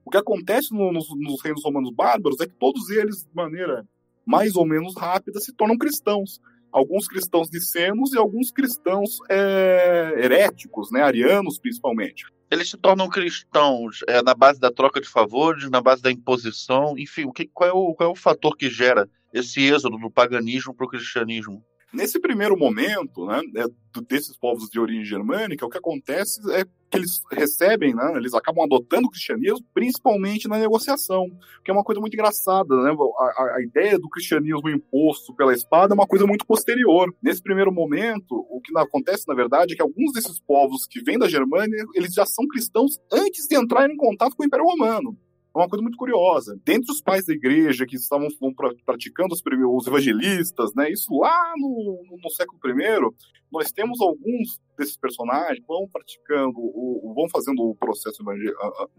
O 0.05 0.09
que 0.09 0.17
acontece 0.17 0.73
no, 0.73 0.91
nos, 0.91 1.07
nos 1.15 1.41
reinos 1.43 1.63
romanos 1.63 1.91
bárbaros 1.93 2.39
é 2.39 2.47
que 2.47 2.55
todos 2.55 2.89
eles, 2.89 3.23
de 3.23 3.35
maneira 3.35 3.85
mais 4.27 4.57
ou 4.57 4.65
menos 4.65 4.93
rápida, 4.95 5.39
se 5.39 5.53
tornam 5.53 5.77
cristãos. 5.77 6.41
Alguns 6.69 7.07
cristãos 7.07 7.49
nicenos 7.49 8.13
e 8.13 8.17
alguns 8.17 8.51
cristãos 8.51 9.19
é, 9.29 10.15
heréticos, 10.17 10.91
né, 10.91 11.01
arianos 11.01 11.57
principalmente. 11.57 12.25
Eles 12.51 12.69
se 12.69 12.77
tornam 12.77 13.09
cristãos 13.09 14.01
é, 14.07 14.21
na 14.21 14.33
base 14.33 14.59
da 14.59 14.69
troca 14.69 14.99
de 14.99 15.07
favores, 15.07 15.69
na 15.69 15.81
base 15.81 16.01
da 16.01 16.11
imposição, 16.11 16.97
enfim, 16.97 17.23
o 17.23 17.31
que, 17.31 17.47
qual, 17.47 17.69
é 17.69 17.73
o, 17.73 17.93
qual 17.95 18.09
é 18.09 18.11
o 18.11 18.15
fator 18.15 18.55
que 18.55 18.69
gera 18.69 19.09
esse 19.33 19.61
êxodo 19.61 19.97
do 19.97 20.11
paganismo 20.11 20.73
para 20.73 20.85
o 20.85 20.89
cristianismo? 20.89 21.63
Nesse 21.97 22.19
primeiro 22.19 22.55
momento, 22.55 23.25
né, 23.25 23.41
é, 23.55 23.65
desses 24.07 24.37
povos 24.37 24.69
de 24.69 24.79
origem 24.79 25.03
germânica, 25.03 25.65
o 25.65 25.69
que 25.69 25.79
acontece 25.79 26.39
é 26.53 26.63
que 26.63 26.95
eles 26.95 27.23
recebem, 27.31 27.95
né, 27.95 28.13
eles 28.15 28.35
acabam 28.35 28.63
adotando 28.63 29.07
o 29.07 29.09
cristianismo, 29.09 29.65
principalmente 29.73 30.47
na 30.47 30.59
negociação, 30.59 31.25
que 31.65 31.71
é 31.71 31.73
uma 31.73 31.83
coisa 31.83 31.99
muito 31.99 32.13
engraçada, 32.13 32.75
né, 32.83 32.95
a, 33.17 33.55
a, 33.55 33.63
ideia 33.63 33.97
do 33.97 34.07
cristianismo 34.09 34.69
imposto 34.69 35.33
pela 35.33 35.55
espada 35.55 35.95
é 35.95 35.95
uma 35.95 36.05
coisa 36.05 36.27
muito 36.27 36.45
posterior. 36.45 37.11
Nesse 37.19 37.41
primeiro 37.41 37.71
momento, 37.71 38.45
o 38.47 38.61
que 38.61 38.71
acontece, 38.77 39.27
na 39.27 39.33
verdade, 39.33 39.73
é 39.73 39.75
que 39.75 39.81
alguns 39.81 40.13
desses 40.13 40.39
povos 40.39 40.85
que 40.85 41.01
vêm 41.01 41.17
da 41.17 41.27
Germânia, 41.27 41.83
eles 41.95 42.13
já 42.13 42.27
são 42.27 42.47
cristãos 42.47 42.99
antes 43.11 43.47
de 43.47 43.57
entrarem 43.57 43.95
em 43.95 43.97
contato 43.97 44.35
com 44.35 44.43
o 44.43 44.45
Império 44.45 44.67
Romano 44.67 45.17
é 45.59 45.63
uma 45.63 45.69
coisa 45.69 45.81
muito 45.81 45.97
curiosa. 45.97 46.59
Dentre 46.63 46.91
os 46.91 47.01
pais 47.01 47.25
da 47.25 47.33
igreja 47.33 47.85
que 47.85 47.95
estavam 47.95 48.27
praticando 48.85 49.33
os, 49.33 49.41
os 49.41 49.87
evangelistas, 49.87 50.73
né, 50.75 50.91
isso 50.91 51.17
lá 51.17 51.53
no, 51.57 52.19
no 52.23 52.29
século 52.29 52.59
I, 52.65 53.13
nós 53.51 53.71
temos 53.71 54.01
alguns 54.01 54.59
desses 54.77 54.97
personagens 54.97 55.63
vão 55.67 55.87
praticando, 55.91 56.53
o, 56.57 57.13
vão 57.15 57.27
fazendo 57.29 57.61
o 57.63 57.75
processo 57.75 58.23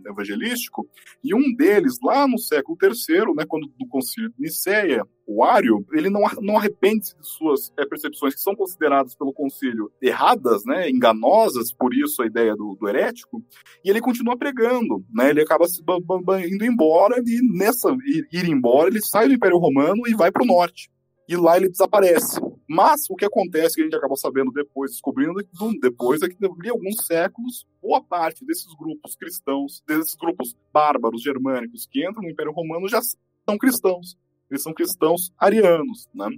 evangelístico, 0.05 0.89
e 1.23 1.35
um 1.35 1.55
deles, 1.55 1.99
lá 2.03 2.27
no 2.27 2.39
século 2.39 2.77
III, 2.83 3.35
né, 3.37 3.45
quando 3.47 3.69
do 3.79 3.87
concílio 3.87 4.31
de 4.31 4.37
Niceia, 4.41 5.05
o 5.27 5.45
Ário, 5.45 5.85
ele 5.93 6.11
não, 6.11 6.23
não 6.41 6.57
arrepende-se 6.57 7.17
de 7.17 7.27
suas 7.29 7.73
é, 7.79 7.87
percepções 7.87 8.35
que 8.35 8.41
são 8.41 8.57
consideradas 8.57 9.15
pelo 9.15 9.33
concílio 9.33 9.93
erradas, 10.03 10.65
né, 10.65 10.91
enganosas, 10.91 11.73
por 11.73 11.95
isso 11.95 12.23
a 12.23 12.27
ideia 12.27 12.57
do, 12.57 12.77
do 12.81 12.89
herético, 12.89 13.45
e 13.85 13.91
ele 13.91 14.01
continua 14.01 14.37
pregando, 14.37 15.05
né, 15.13 15.31
ele 15.31 15.43
acaba 15.43 15.69
se 15.69 15.81
indo 15.81 16.65
embora, 16.65 17.23
e 17.25 17.41
nessa 17.57 17.91
ir, 18.07 18.27
ir 18.33 18.49
embora, 18.49 18.89
ele 18.89 19.01
sai 19.01 19.29
do 19.29 19.35
Império 19.35 19.59
Romano 19.59 20.09
e 20.09 20.15
vai 20.15 20.33
para 20.33 20.43
o 20.43 20.47
norte 20.47 20.91
e 21.29 21.37
lá 21.37 21.57
ele 21.59 21.69
desaparece. 21.69 22.41
Mas 22.69 23.09
o 23.09 23.17
que 23.17 23.25
acontece, 23.25 23.77
que 23.77 23.81
a 23.81 23.85
gente 23.85 23.97
acabou 23.97 24.17
sabendo 24.17 24.53
depois, 24.53 24.91
descobrindo 24.91 25.35
depois, 25.81 26.21
é 26.21 26.29
que 26.29 26.37
de 26.37 26.69
alguns 26.69 27.07
séculos, 27.07 27.67
boa 27.81 28.03
parte 28.03 28.45
desses 28.45 28.73
grupos 28.75 29.17
cristãos, 29.17 29.83
desses 29.87 30.15
grupos 30.15 30.55
bárbaros 30.73 31.23
germânicos 31.23 31.87
que 31.87 32.07
entram 32.07 32.23
no 32.23 32.31
Império 32.31 32.53
Romano 32.53 32.87
já 32.89 33.01
são 33.01 33.57
cristãos. 33.57 34.19
Eles 34.51 34.63
são 34.63 34.75
cristãos 34.75 35.33
arianos, 35.39 36.09
né? 36.15 36.29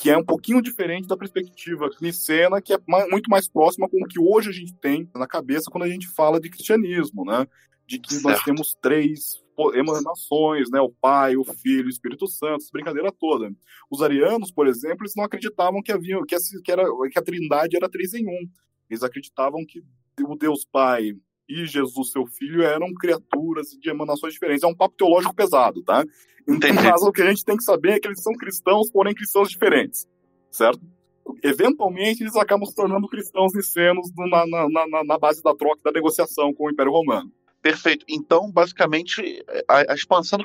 que 0.00 0.08
é 0.08 0.16
um 0.16 0.24
pouquinho 0.24 0.62
diferente 0.62 1.06
da 1.06 1.16
perspectiva 1.16 1.90
nicena, 2.00 2.62
que 2.62 2.72
é 2.72 2.78
muito 3.10 3.28
mais 3.28 3.46
próxima 3.46 3.86
com 3.86 4.02
o 4.02 4.08
que 4.08 4.18
hoje 4.18 4.48
a 4.48 4.52
gente 4.52 4.72
tem 4.74 5.06
na 5.14 5.26
cabeça 5.26 5.70
quando 5.70 5.84
a 5.84 5.88
gente 5.88 6.08
fala 6.08 6.40
de 6.40 6.48
cristianismo, 6.48 7.22
né? 7.24 7.46
De 7.90 7.98
que 7.98 8.14
certo. 8.14 8.28
nós 8.28 8.44
temos 8.44 8.78
três 8.80 9.42
emanações, 9.74 10.70
né? 10.70 10.80
O 10.80 10.92
Pai, 10.92 11.36
o 11.36 11.42
Filho, 11.42 11.86
o 11.86 11.90
Espírito 11.90 12.28
Santo, 12.28 12.62
essa 12.62 12.70
brincadeira 12.72 13.10
toda. 13.10 13.52
Os 13.90 14.00
arianos, 14.00 14.52
por 14.52 14.68
exemplo, 14.68 15.02
eles 15.02 15.14
não 15.16 15.24
acreditavam 15.24 15.82
que 15.82 15.90
havia 15.90 16.16
que, 16.24 16.70
era, 16.70 16.84
que 17.10 17.18
a 17.18 17.22
Trindade 17.22 17.76
era 17.76 17.88
três 17.88 18.14
em 18.14 18.24
um. 18.28 18.48
Eles 18.88 19.02
acreditavam 19.02 19.66
que 19.66 19.82
o 20.22 20.36
Deus 20.36 20.64
Pai 20.64 21.16
e 21.48 21.66
Jesus, 21.66 22.12
seu 22.12 22.24
filho, 22.26 22.62
eram 22.62 22.94
criaturas 22.94 23.70
de 23.70 23.90
emanações 23.90 24.34
diferentes. 24.34 24.62
É 24.62 24.68
um 24.68 24.76
papo 24.76 24.94
teológico 24.96 25.34
pesado, 25.34 25.82
tá? 25.82 26.04
Então, 26.48 26.72
mas 26.72 27.02
o 27.02 27.10
que 27.10 27.22
a 27.22 27.28
gente 27.28 27.44
tem 27.44 27.56
que 27.56 27.64
saber 27.64 27.94
é 27.94 27.98
que 27.98 28.06
eles 28.06 28.22
são 28.22 28.32
cristãos, 28.34 28.88
porém 28.88 29.12
cristãos 29.12 29.50
diferentes, 29.50 30.08
certo? 30.48 30.80
Eventualmente, 31.42 32.22
eles 32.22 32.36
acabam 32.36 32.66
se 32.66 32.74
tornando 32.74 33.08
cristãos 33.08 33.52
nicenos 33.52 34.10
na, 34.16 34.46
na, 34.46 34.68
na, 34.68 35.04
na 35.04 35.18
base 35.18 35.42
da 35.42 35.54
troca 35.56 35.80
da 35.84 35.90
negociação 35.90 36.54
com 36.54 36.66
o 36.66 36.70
Império 36.70 36.92
Romano. 36.92 37.32
Perfeito. 37.62 38.06
Então, 38.08 38.50
basicamente, 38.50 39.44
a, 39.68 39.92
a, 39.92 39.94
expansão 39.94 40.38
do 40.38 40.44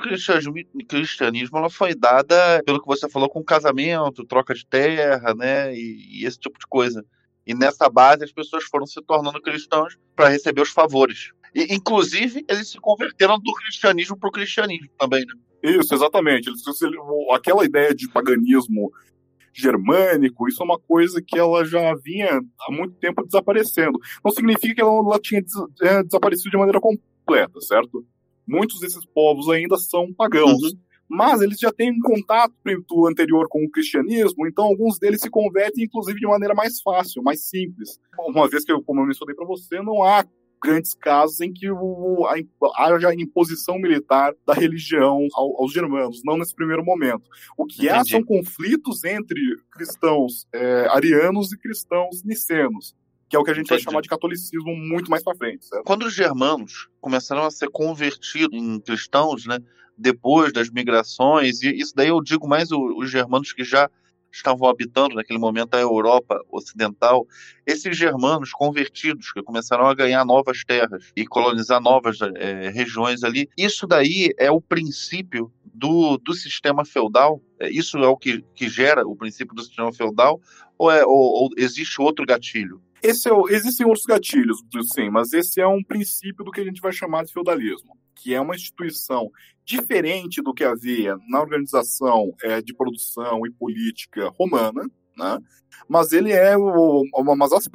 cristianismo, 0.86 1.56
ela 1.56 1.70
foi 1.70 1.94
dada, 1.94 2.62
pelo 2.64 2.80
que 2.80 2.86
você 2.86 3.08
falou, 3.08 3.28
com 3.28 3.42
casamento, 3.42 4.26
troca 4.26 4.54
de 4.54 4.66
terra, 4.66 5.34
né, 5.34 5.74
e, 5.74 6.20
e 6.20 6.26
esse 6.26 6.38
tipo 6.38 6.58
de 6.58 6.66
coisa. 6.66 7.02
E 7.46 7.54
nessa 7.54 7.88
base 7.88 8.24
as 8.24 8.32
pessoas 8.32 8.64
foram 8.64 8.86
se 8.86 9.00
tornando 9.02 9.40
cristãos 9.40 9.96
para 10.14 10.28
receber 10.28 10.60
os 10.60 10.70
favores. 10.70 11.30
E, 11.54 11.74
inclusive, 11.74 12.44
eles 12.48 12.70
se 12.70 12.78
converteram 12.78 13.38
do 13.38 13.52
cristianismo 13.52 14.18
para 14.18 14.28
o 14.28 14.32
cristianismo 14.32 14.88
também, 14.98 15.24
né? 15.24 15.32
Isso, 15.62 15.94
exatamente. 15.94 16.50
Aquela 17.32 17.64
ideia 17.64 17.94
de 17.94 18.08
paganismo 18.08 18.92
germânico, 19.60 20.48
isso 20.48 20.62
é 20.62 20.64
uma 20.64 20.78
coisa 20.78 21.22
que 21.22 21.38
ela 21.38 21.64
já 21.64 21.94
vinha 21.94 22.40
há 22.60 22.72
muito 22.72 22.94
tempo 22.94 23.24
desaparecendo. 23.24 23.98
Não 24.24 24.30
significa 24.30 24.74
que 24.74 24.80
ela, 24.80 24.92
ela 24.92 25.18
tinha 25.18 25.42
des, 25.42 25.52
é, 25.82 26.02
desaparecido 26.02 26.50
de 26.50 26.56
maneira 26.56 26.80
completa, 26.80 27.60
certo? 27.60 28.04
Muitos 28.46 28.80
desses 28.80 29.04
povos 29.06 29.48
ainda 29.48 29.76
são 29.76 30.12
pagãos. 30.12 30.62
Uhum. 30.62 30.78
Mas 31.08 31.40
eles 31.40 31.58
já 31.58 31.72
têm 31.72 31.92
um 31.92 32.00
contato 32.00 32.52
anterior 33.06 33.46
com 33.48 33.64
o 33.64 33.70
cristianismo, 33.70 34.46
então 34.46 34.64
alguns 34.64 34.98
deles 34.98 35.20
se 35.20 35.30
convertem, 35.30 35.84
inclusive, 35.84 36.18
de 36.18 36.26
maneira 36.26 36.52
mais 36.52 36.80
fácil, 36.80 37.22
mais 37.22 37.48
simples. 37.48 38.00
Uma 38.18 38.48
vez 38.48 38.64
que, 38.64 38.72
eu, 38.72 38.82
como 38.82 39.00
eu 39.00 39.06
mencionei 39.06 39.34
para 39.34 39.46
você, 39.46 39.80
não 39.80 40.02
há 40.02 40.24
grandes 40.62 40.94
casos 40.94 41.40
em 41.40 41.52
que 41.52 41.70
o, 41.70 42.26
a, 42.26 42.84
haja 42.84 43.14
imposição 43.14 43.78
militar 43.78 44.34
da 44.46 44.54
religião 44.54 45.26
ao, 45.34 45.62
aos 45.62 45.72
germanos, 45.72 46.22
não 46.24 46.36
nesse 46.36 46.54
primeiro 46.54 46.84
momento. 46.84 47.24
O 47.56 47.66
que 47.66 47.84
Entendi. 47.84 47.88
há 47.90 48.04
são 48.04 48.22
conflitos 48.22 49.04
entre 49.04 49.40
cristãos 49.70 50.46
é, 50.52 50.86
arianos 50.90 51.52
e 51.52 51.58
cristãos 51.58 52.22
nicenos 52.24 52.94
que 53.28 53.34
é 53.34 53.38
o 53.38 53.42
que 53.42 53.50
a 53.50 53.54
gente 53.54 53.66
Entendi. 53.66 53.82
vai 53.82 53.92
chamar 53.92 54.00
de 54.02 54.08
catolicismo 54.08 54.74
muito 54.76 55.10
mais 55.10 55.22
para 55.22 55.36
frente. 55.36 55.66
Certo? 55.66 55.84
Quando 55.84 56.04
os 56.04 56.14
germanos 56.14 56.88
começaram 57.00 57.44
a 57.44 57.50
ser 57.50 57.68
convertidos 57.70 58.56
em 58.56 58.78
cristãos, 58.78 59.46
né, 59.46 59.58
depois 59.98 60.52
das 60.52 60.70
migrações, 60.70 61.62
e 61.62 61.70
isso 61.70 61.92
daí 61.94 62.08
eu 62.08 62.22
digo 62.22 62.46
mais 62.46 62.70
os 62.70 63.10
germanos 63.10 63.52
que 63.52 63.64
já 63.64 63.90
estavam 64.36 64.68
habitando 64.68 65.14
naquele 65.14 65.38
momento 65.38 65.74
a 65.74 65.80
Europa 65.80 66.40
Ocidental, 66.50 67.26
esses 67.66 67.96
germanos 67.96 68.52
convertidos 68.52 69.32
que 69.32 69.42
começaram 69.42 69.86
a 69.86 69.94
ganhar 69.94 70.24
novas 70.24 70.64
terras 70.64 71.12
e 71.16 71.26
colonizar 71.26 71.80
novas 71.80 72.18
é, 72.20 72.68
regiões 72.70 73.24
ali, 73.24 73.48
isso 73.56 73.86
daí 73.86 74.32
é 74.38 74.50
o 74.50 74.60
princípio 74.60 75.52
do, 75.64 76.16
do 76.18 76.32
sistema 76.34 76.84
feudal? 76.84 77.40
É, 77.60 77.70
isso 77.70 77.98
é 77.98 78.08
o 78.08 78.16
que, 78.16 78.42
que 78.54 78.68
gera 78.68 79.06
o 79.06 79.14
princípio 79.14 79.54
do 79.54 79.62
sistema 79.62 79.92
feudal? 79.92 80.40
Ou, 80.78 80.90
é, 80.90 81.04
ou, 81.04 81.12
ou 81.12 81.50
existe 81.56 82.00
outro 82.00 82.24
gatilho? 82.24 82.80
Esse 83.02 83.28
é, 83.28 83.32
existem 83.50 83.86
outros 83.86 84.06
gatilhos, 84.06 84.58
sim, 84.94 85.10
mas 85.10 85.32
esse 85.32 85.60
é 85.60 85.66
um 85.66 85.82
princípio 85.82 86.44
do 86.44 86.50
que 86.50 86.60
a 86.60 86.64
gente 86.64 86.80
vai 86.80 86.92
chamar 86.92 87.24
de 87.24 87.32
feudalismo, 87.32 87.96
que 88.16 88.34
é 88.34 88.40
uma 88.40 88.54
instituição 88.54 89.30
diferente 89.64 90.42
do 90.42 90.54
que 90.54 90.64
havia 90.64 91.16
na 91.28 91.40
organização 91.40 92.34
é, 92.42 92.62
de 92.62 92.74
produção 92.74 93.46
e 93.46 93.50
política 93.50 94.28
romana, 94.30 94.88
né? 95.16 95.38
mas 95.88 96.12
ele 96.12 96.32
é 96.32 96.56
o, 96.56 97.04
mas 97.36 97.52
as, 97.52 97.68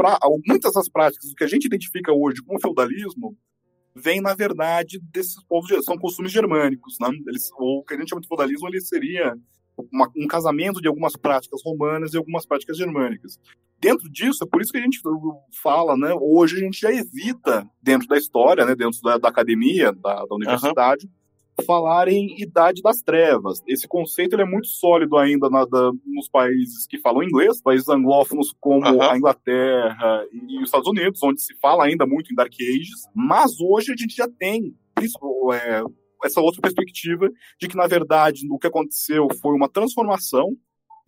muitas 0.45 0.73
das 0.73 0.89
práticas 0.89 1.29
do 1.29 1.35
que 1.35 1.43
a 1.43 1.47
gente 1.47 1.65
identifica 1.65 2.11
hoje 2.11 2.41
como 2.41 2.59
feudalismo 2.59 3.37
vem 3.95 4.21
na 4.21 4.33
verdade 4.33 4.99
desses 5.11 5.43
povos 5.43 5.69
são 5.83 5.97
costumes 5.97 6.31
germânicos, 6.31 6.97
né? 6.99 7.09
Eles, 7.27 7.49
o 7.59 7.83
que 7.83 7.93
a 7.93 7.97
gente 7.97 8.09
chama 8.09 8.21
de 8.21 8.27
feudalismo 8.27 8.67
ele 8.67 8.79
seria 8.79 9.35
uma, 9.91 10.09
um 10.15 10.27
casamento 10.27 10.81
de 10.81 10.87
algumas 10.87 11.15
práticas 11.15 11.61
romanas 11.63 12.13
e 12.13 12.17
algumas 12.17 12.45
práticas 12.45 12.77
germânicas. 12.77 13.39
Dentro 13.79 14.09
disso, 14.11 14.43
é 14.43 14.47
por 14.47 14.61
isso 14.61 14.71
que 14.71 14.77
a 14.77 14.81
gente 14.81 14.99
fala, 15.61 15.97
né? 15.97 16.13
Hoje 16.19 16.57
a 16.57 16.59
gente 16.59 16.79
já 16.79 16.91
evita, 16.91 17.67
dentro 17.81 18.07
da 18.07 18.17
história, 18.17 18.65
né, 18.65 18.75
dentro 18.75 18.99
da, 19.01 19.17
da 19.17 19.29
academia, 19.29 19.91
da, 19.91 20.23
da 20.25 20.35
universidade, 20.35 21.07
uhum. 21.07 21.65
falar 21.65 22.07
em 22.07 22.39
idade 22.39 22.81
das 22.83 23.01
trevas. 23.01 23.63
Esse 23.67 23.87
conceito 23.87 24.33
ele 24.33 24.43
é 24.43 24.45
muito 24.45 24.67
sólido 24.67 25.17
ainda 25.17 25.49
na, 25.49 25.65
da, 25.65 25.91
nos 26.05 26.29
países 26.29 26.85
que 26.85 26.99
falam 26.99 27.23
inglês, 27.23 27.59
países 27.59 27.89
anglófonos 27.89 28.53
como 28.59 28.87
uhum. 28.87 29.01
a 29.01 29.17
Inglaterra 29.17 30.27
e 30.31 30.59
os 30.59 30.65
Estados 30.65 30.87
Unidos, 30.87 31.21
onde 31.23 31.41
se 31.41 31.55
fala 31.59 31.85
ainda 31.85 32.05
muito 32.05 32.31
em 32.31 32.35
Dark 32.35 32.53
Ages. 32.53 33.07
Mas 33.15 33.59
hoje 33.59 33.93
a 33.93 33.95
gente 33.95 34.15
já 34.15 34.27
tem 34.27 34.75
é, 35.53 35.81
essa 36.23 36.41
outra 36.41 36.61
perspectiva 36.61 37.29
de 37.59 37.67
que, 37.67 37.75
na 37.75 37.87
verdade, 37.87 38.47
o 38.49 38.57
que 38.57 38.67
aconteceu 38.67 39.27
foi 39.41 39.55
uma 39.55 39.69
transformação 39.69 40.55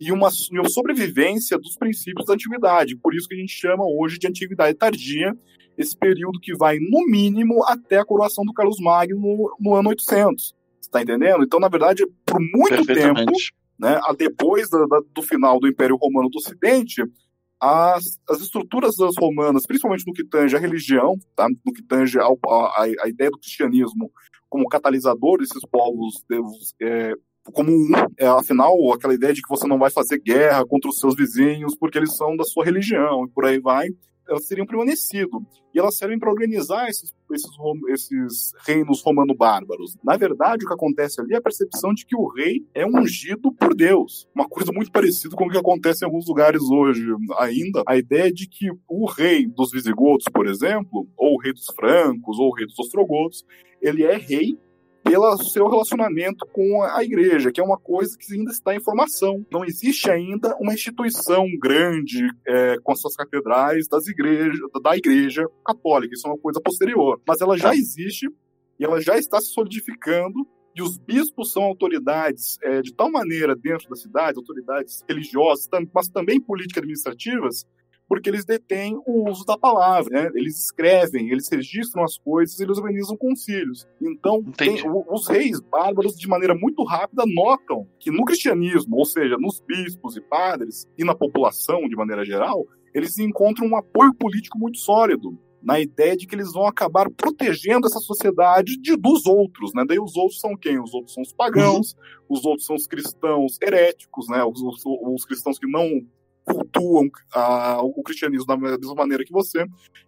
e 0.00 0.10
uma, 0.12 0.28
uma 0.52 0.68
sobrevivência 0.68 1.58
dos 1.58 1.76
princípios 1.76 2.26
da 2.26 2.34
antiguidade. 2.34 2.96
Por 2.96 3.14
isso 3.14 3.28
que 3.28 3.34
a 3.34 3.38
gente 3.38 3.52
chama 3.52 3.84
hoje 3.84 4.18
de 4.18 4.26
antiguidade 4.26 4.76
tardia, 4.76 5.32
esse 5.76 5.96
período 5.96 6.40
que 6.40 6.54
vai, 6.56 6.78
no 6.78 7.06
mínimo, 7.06 7.64
até 7.64 7.98
a 7.98 8.04
coroação 8.04 8.44
do 8.44 8.52
Carlos 8.52 8.78
Magno 8.80 9.18
no, 9.18 9.56
no 9.60 9.74
ano 9.74 9.88
800. 9.90 10.54
Tá 10.90 11.02
entendendo? 11.02 11.42
Então, 11.42 11.58
na 11.58 11.68
verdade, 11.68 12.06
por 12.24 12.40
muito 12.40 12.86
tempo, 12.86 13.32
né, 13.78 14.00
depois 14.16 14.68
da, 14.70 14.86
da, 14.86 15.00
do 15.12 15.22
final 15.22 15.58
do 15.58 15.66
Império 15.66 15.96
Romano 15.96 16.28
do 16.28 16.38
Ocidente, 16.38 17.02
as, 17.60 18.20
as 18.28 18.40
estruturas 18.40 18.94
das 18.96 19.14
romanas, 19.18 19.66
principalmente 19.66 20.06
no 20.06 20.12
que 20.12 20.24
tange 20.24 20.54
a 20.54 20.58
religião, 20.58 21.18
tá? 21.34 21.48
no 21.48 21.72
que 21.72 21.82
tange 21.82 22.18
a, 22.18 22.26
a, 22.26 22.84
a 23.02 23.08
ideia 23.08 23.30
do 23.30 23.38
cristianismo 23.38 24.12
como 24.54 24.68
catalisador 24.68 25.38
desses 25.38 25.64
povos 25.68 26.24
é, 26.80 27.12
como 27.52 27.72
um, 27.72 27.90
é, 28.16 28.24
afinal, 28.24 28.72
aquela 28.92 29.12
ideia 29.12 29.34
de 29.34 29.42
que 29.42 29.48
você 29.48 29.66
não 29.66 29.80
vai 29.80 29.90
fazer 29.90 30.20
guerra 30.20 30.64
contra 30.64 30.88
os 30.88 31.00
seus 31.00 31.16
vizinhos 31.16 31.74
porque 31.74 31.98
eles 31.98 32.16
são 32.16 32.36
da 32.36 32.44
sua 32.44 32.64
religião 32.64 33.24
e 33.24 33.28
por 33.30 33.46
aí 33.46 33.58
vai, 33.58 33.88
elas 34.28 34.46
teriam 34.46 34.66
permanecido. 34.66 35.44
E 35.74 35.78
elas 35.78 35.96
servem 35.96 36.18
para 36.18 36.30
organizar 36.30 36.88
esses, 36.88 37.12
esses, 37.32 37.50
esses 37.88 38.52
reinos 38.64 39.02
romano-bárbaros. 39.02 39.96
Na 40.04 40.16
verdade, 40.16 40.64
o 40.64 40.68
que 40.68 40.74
acontece 40.74 41.20
ali 41.20 41.34
é 41.34 41.36
a 41.36 41.42
percepção 41.42 41.92
de 41.92 42.06
que 42.06 42.14
o 42.14 42.28
rei 42.28 42.64
é 42.72 42.86
ungido 42.86 43.52
por 43.52 43.74
Deus. 43.74 44.28
Uma 44.32 44.48
coisa 44.48 44.70
muito 44.72 44.92
parecida 44.92 45.34
com 45.34 45.46
o 45.46 45.50
que 45.50 45.58
acontece 45.58 46.04
em 46.04 46.06
alguns 46.06 46.28
lugares 46.28 46.62
hoje 46.62 47.04
ainda. 47.38 47.82
A 47.88 47.96
ideia 47.96 48.32
de 48.32 48.48
que 48.48 48.70
o 48.88 49.04
rei 49.06 49.46
dos 49.46 49.72
visigodos, 49.72 50.26
por 50.32 50.46
exemplo, 50.46 51.08
ou 51.16 51.34
o 51.34 51.40
rei 51.40 51.52
dos 51.52 51.66
francos, 51.74 52.38
ou 52.38 52.50
o 52.50 52.54
rei 52.54 52.66
dos 52.66 52.78
ostrogodos, 52.78 53.44
ele 53.84 54.02
é 54.02 54.16
rei 54.16 54.58
pelo 55.04 55.36
seu 55.36 55.68
relacionamento 55.68 56.46
com 56.46 56.82
a 56.82 57.04
igreja, 57.04 57.52
que 57.52 57.60
é 57.60 57.64
uma 57.64 57.78
coisa 57.78 58.16
que 58.18 58.32
ainda 58.32 58.50
está 58.50 58.74
em 58.74 58.82
formação. 58.82 59.44
Não 59.52 59.62
existe 59.62 60.10
ainda 60.10 60.56
uma 60.56 60.72
instituição 60.72 61.46
grande 61.60 62.26
é, 62.48 62.76
com 62.82 62.96
suas 62.96 63.14
catedrais 63.14 63.86
das 63.86 64.06
igrejas, 64.06 64.58
da 64.82 64.96
igreja 64.96 65.46
católica. 65.64 66.14
Isso 66.14 66.26
é 66.26 66.30
uma 66.30 66.38
coisa 66.38 66.58
posterior. 66.58 67.20
Mas 67.28 67.42
ela 67.42 67.58
já 67.58 67.74
existe 67.74 68.26
e 68.80 68.84
ela 68.84 68.98
já 69.00 69.18
está 69.18 69.38
se 69.40 69.52
solidificando 69.52 70.46
e 70.74 70.82
os 70.82 70.98
bispos 70.98 71.52
são 71.52 71.62
autoridades 71.62 72.58
é, 72.62 72.80
de 72.80 72.92
tal 72.92 73.12
maneira 73.12 73.54
dentro 73.54 73.88
da 73.88 73.96
cidade, 73.96 74.38
autoridades 74.38 75.04
religiosas, 75.08 75.68
mas 75.94 76.08
também 76.08 76.40
políticas 76.40 76.78
administrativas, 76.78 77.64
porque 78.14 78.30
eles 78.30 78.44
detêm 78.44 78.96
o 79.04 79.28
uso 79.28 79.44
da 79.44 79.58
palavra, 79.58 80.08
né? 80.08 80.30
Eles 80.36 80.56
escrevem, 80.56 81.30
eles 81.30 81.48
registram 81.50 82.04
as 82.04 82.16
coisas, 82.16 82.60
eles 82.60 82.78
organizam 82.78 83.16
concílios. 83.16 83.88
Então, 84.00 84.40
tem, 84.56 84.78
os 85.10 85.26
reis 85.26 85.58
bárbaros, 85.60 86.16
de 86.16 86.28
maneira 86.28 86.54
muito 86.54 86.84
rápida, 86.84 87.24
notam 87.26 87.88
que 87.98 88.12
no 88.12 88.24
cristianismo, 88.24 88.96
ou 88.96 89.04
seja, 89.04 89.36
nos 89.36 89.60
bispos 89.60 90.16
e 90.16 90.20
padres 90.20 90.86
e 90.96 91.02
na 91.02 91.12
população 91.12 91.88
de 91.88 91.96
maneira 91.96 92.24
geral, 92.24 92.64
eles 92.94 93.18
encontram 93.18 93.66
um 93.66 93.76
apoio 93.76 94.14
político 94.14 94.56
muito 94.56 94.78
sólido 94.78 95.36
na 95.60 95.80
ideia 95.80 96.16
de 96.16 96.24
que 96.24 96.36
eles 96.36 96.52
vão 96.52 96.68
acabar 96.68 97.10
protegendo 97.10 97.88
essa 97.88 97.98
sociedade 97.98 98.76
de, 98.76 98.96
dos 98.96 99.26
outros, 99.26 99.72
né? 99.74 99.84
Daí 99.84 99.98
os 99.98 100.14
outros 100.14 100.38
são 100.38 100.56
quem? 100.56 100.80
Os 100.80 100.94
outros 100.94 101.14
são 101.14 101.22
os 101.22 101.32
pagãos, 101.32 101.94
uhum. 101.94 102.36
os 102.36 102.44
outros 102.44 102.66
são 102.66 102.76
os 102.76 102.86
cristãos 102.86 103.58
heréticos, 103.60 104.28
né? 104.28 104.44
Os, 104.44 104.62
os, 104.62 104.82
os 104.84 105.24
cristãos 105.24 105.58
que 105.58 105.66
não 105.66 106.06
cultuam 106.44 107.08
a, 107.32 107.80
o 107.82 108.02
cristianismo 108.02 108.46
da 108.46 108.56
mesma 108.56 108.94
maneira 108.94 109.24
que 109.24 109.32
você, 109.32 109.64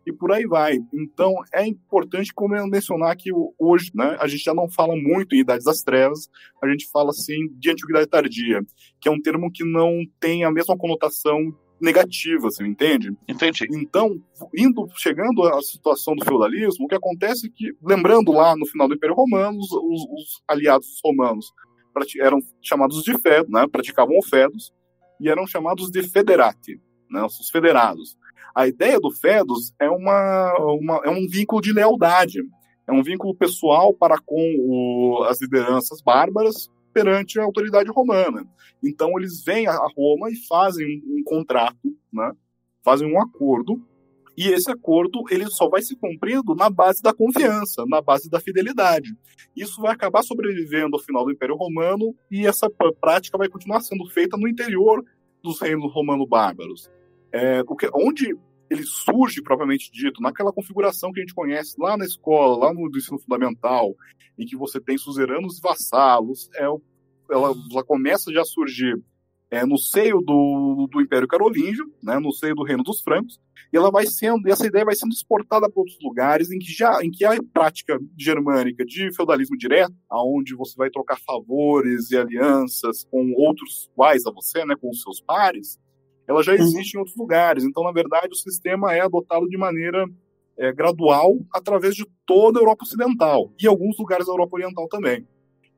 e 0.06 0.12
por 0.12 0.32
aí 0.32 0.46
vai. 0.46 0.78
Então, 0.92 1.34
é 1.52 1.66
importante 1.66 2.32
como 2.34 2.54
mencionar 2.68 3.16
que 3.16 3.30
hoje 3.58 3.90
né, 3.94 4.16
a 4.20 4.26
gente 4.26 4.44
já 4.44 4.54
não 4.54 4.68
fala 4.70 4.94
muito 4.94 5.34
em 5.34 5.40
Idades 5.40 5.64
das 5.64 5.82
Trevas, 5.82 6.28
a 6.62 6.68
gente 6.68 6.88
fala 6.90 7.10
assim 7.10 7.48
de 7.58 7.70
Antiguidade 7.70 8.06
Tardia, 8.06 8.60
que 9.00 9.08
é 9.08 9.12
um 9.12 9.20
termo 9.20 9.50
que 9.50 9.64
não 9.64 10.02
tem 10.20 10.44
a 10.44 10.50
mesma 10.50 10.76
conotação 10.76 11.54
negativa, 11.80 12.50
você 12.50 12.66
entende? 12.66 13.12
Entendi. 13.28 13.66
Então, 13.70 14.18
indo, 14.56 14.86
chegando 14.96 15.42
à 15.42 15.60
situação 15.60 16.14
do 16.14 16.24
feudalismo, 16.24 16.86
o 16.86 16.88
que 16.88 16.94
acontece 16.94 17.46
é 17.46 17.50
que, 17.54 17.72
lembrando 17.82 18.32
lá 18.32 18.56
no 18.56 18.66
final 18.66 18.88
do 18.88 18.94
Império 18.94 19.14
Romano, 19.14 19.58
os, 19.58 19.70
os 19.72 20.42
aliados 20.48 21.00
romanos 21.04 21.52
eram 22.20 22.40
chamados 22.62 23.02
de 23.02 23.18
fedos, 23.18 23.50
né, 23.50 23.66
praticavam 23.70 24.20
fedos, 24.22 24.72
e 25.20 25.28
eram 25.28 25.46
chamados 25.46 25.90
de 25.90 26.02
federati, 26.02 26.80
né, 27.10 27.24
os 27.24 27.50
federados. 27.50 28.16
A 28.54 28.66
ideia 28.66 28.98
do 28.98 29.10
fedos 29.10 29.74
é, 29.78 29.88
uma, 29.88 30.54
uma, 30.58 31.00
é 31.04 31.10
um 31.10 31.26
vínculo 31.28 31.60
de 31.60 31.72
lealdade, 31.72 32.40
é 32.86 32.92
um 32.92 33.02
vínculo 33.02 33.34
pessoal 33.34 33.92
para 33.92 34.18
com 34.18 34.54
o, 34.58 35.24
as 35.24 35.40
lideranças 35.40 36.00
bárbaras 36.00 36.70
perante 36.92 37.38
a 37.38 37.44
autoridade 37.44 37.90
romana. 37.90 38.46
Então 38.82 39.10
eles 39.18 39.44
vêm 39.44 39.66
a 39.66 39.76
Roma 39.96 40.30
e 40.30 40.36
fazem 40.48 40.86
um, 40.86 41.18
um 41.18 41.22
contrato, 41.24 41.94
né, 42.12 42.32
fazem 42.82 43.12
um 43.12 43.20
acordo 43.20 43.82
e 44.36 44.48
esse 44.48 44.70
acordo 44.70 45.24
ele 45.30 45.46
só 45.46 45.68
vai 45.68 45.80
ser 45.80 45.96
cumprido 45.96 46.54
na 46.54 46.68
base 46.68 47.02
da 47.02 47.14
confiança, 47.14 47.84
na 47.86 48.02
base 48.02 48.28
da 48.28 48.38
fidelidade. 48.38 49.16
Isso 49.56 49.80
vai 49.80 49.92
acabar 49.92 50.22
sobrevivendo 50.22 50.96
ao 50.96 51.02
final 51.02 51.24
do 51.24 51.32
Império 51.32 51.56
Romano 51.56 52.14
e 52.30 52.46
essa 52.46 52.68
prática 53.00 53.38
vai 53.38 53.48
continuar 53.48 53.80
sendo 53.80 54.06
feita 54.10 54.36
no 54.36 54.46
interior 54.46 55.02
dos 55.42 55.60
reinos 55.60 55.92
romano-bárbaros. 55.92 56.90
É, 57.32 57.62
onde 57.94 58.36
ele 58.68 58.82
surge, 58.82 59.42
propriamente 59.42 59.90
dito, 59.90 60.20
naquela 60.20 60.52
configuração 60.52 61.12
que 61.12 61.20
a 61.20 61.22
gente 61.22 61.34
conhece 61.34 61.76
lá 61.78 61.96
na 61.96 62.04
escola, 62.04 62.66
lá 62.66 62.74
no 62.74 62.88
ensino 62.94 63.18
fundamental, 63.18 63.94
em 64.38 64.44
que 64.44 64.56
você 64.56 64.80
tem 64.80 64.98
suzeranos 64.98 65.58
e 65.58 65.60
vassalos, 65.62 66.50
é, 66.54 66.64
ela, 66.64 67.54
ela 67.70 67.84
começa 67.84 68.32
já 68.32 68.42
a 68.42 68.44
surgir 68.44 69.00
é, 69.50 69.64
no 69.64 69.78
seio 69.78 70.20
do, 70.20 70.88
do 70.90 71.00
Império 71.00 71.28
Carolíngio, 71.28 71.84
né, 72.02 72.18
no 72.18 72.32
seio 72.32 72.54
do 72.54 72.64
Reino 72.64 72.82
dos 72.82 73.00
Francos, 73.00 73.40
e 73.72 73.76
ela 73.76 73.90
vai 73.90 74.06
sendo, 74.06 74.48
essa 74.48 74.66
ideia 74.66 74.84
vai 74.84 74.94
sendo 74.94 75.12
exportada 75.12 75.68
para 75.68 75.80
outros 75.80 75.98
lugares 76.02 76.50
em 76.50 76.58
que 76.58 76.72
já, 76.72 76.98
em 77.02 77.10
que 77.10 77.24
a 77.24 77.36
prática 77.52 77.98
germânica 78.16 78.84
de 78.84 79.14
feudalismo 79.14 79.56
direto, 79.56 79.94
aonde 80.08 80.54
você 80.54 80.74
vai 80.76 80.90
trocar 80.90 81.18
favores 81.20 82.10
e 82.10 82.16
alianças 82.16 83.04
com 83.10 83.32
outros 83.36 83.88
iguais 83.92 84.26
a 84.26 84.30
você, 84.30 84.64
né, 84.64 84.74
com 84.80 84.90
os 84.90 85.02
seus 85.02 85.20
pares, 85.20 85.78
ela 86.26 86.42
já 86.42 86.52
uhum. 86.52 86.58
existe 86.58 86.94
em 86.94 86.98
outros 86.98 87.16
lugares. 87.16 87.64
Então, 87.64 87.84
na 87.84 87.92
verdade, 87.92 88.28
o 88.32 88.36
sistema 88.36 88.92
é 88.92 89.00
adotado 89.00 89.48
de 89.48 89.56
maneira 89.56 90.04
é, 90.58 90.72
gradual 90.72 91.38
através 91.52 91.94
de 91.94 92.04
toda 92.24 92.58
a 92.58 92.62
Europa 92.62 92.84
Ocidental 92.84 93.52
e 93.60 93.66
alguns 93.66 93.96
lugares 93.98 94.26
da 94.26 94.32
Europa 94.32 94.56
Oriental 94.56 94.88
também. 94.88 95.26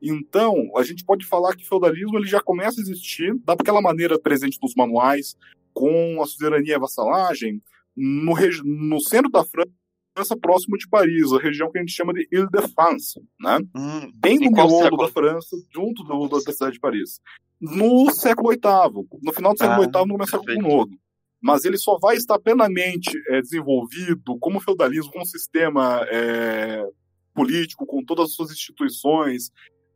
Então, 0.01 0.71
a 0.77 0.83
gente 0.83 1.03
pode 1.03 1.25
falar 1.25 1.55
que 1.55 1.63
o 1.63 1.67
feudalismo 1.67 2.17
ele 2.17 2.27
já 2.27 2.41
começa 2.41 2.79
a 2.79 2.83
existir 2.83 3.35
daquela 3.43 3.81
maneira 3.81 4.19
presente 4.19 4.57
nos 4.61 4.73
manuais, 4.75 5.35
com 5.73 6.21
a 6.21 6.25
suzerania 6.25 6.73
e 6.73 6.75
a 6.75 6.79
vassalagem, 6.79 7.61
no, 7.95 8.33
no 8.63 8.99
centro 9.01 9.29
da 9.29 9.43
França, 9.43 10.37
próximo 10.39 10.77
de 10.77 10.87
Paris, 10.87 11.31
a 11.31 11.39
região 11.39 11.71
que 11.71 11.77
a 11.77 11.81
gente 11.81 11.93
chama 11.93 12.13
de 12.13 12.27
Ile-de-France, 12.31 13.21
né? 13.39 13.59
Hum, 13.75 14.11
Bem 14.15 14.39
no 14.39 14.51
miolo 14.51 14.97
da 14.97 15.07
França, 15.09 15.55
junto 15.73 16.03
do, 16.03 16.27
da 16.27 16.51
cidade 16.51 16.73
de 16.73 16.79
Paris. 16.79 17.19
No 17.59 18.09
século 18.11 18.49
VIII, 18.49 19.07
no 19.21 19.33
final 19.33 19.53
do 19.53 19.59
século 19.59 19.81
VIII, 19.81 19.91
ah, 19.93 20.05
no 20.05 20.13
começo 20.13 20.37
do 20.37 20.45
século 20.45 20.83
IX. 20.83 20.97
Mas 21.41 21.63
ele 21.63 21.77
só 21.77 21.97
vai 21.97 22.17
estar 22.17 22.37
plenamente 22.39 23.11
é, 23.29 23.41
desenvolvido 23.41 24.37
como 24.39 24.59
feudalismo, 24.59 25.11
como 25.11 25.25
sistema 25.25 26.05
é, 26.09 26.85
político, 27.33 27.85
com 27.85 28.03
todas 28.03 28.25
as 28.25 28.33
suas 28.33 28.51
instituições, 28.51 29.51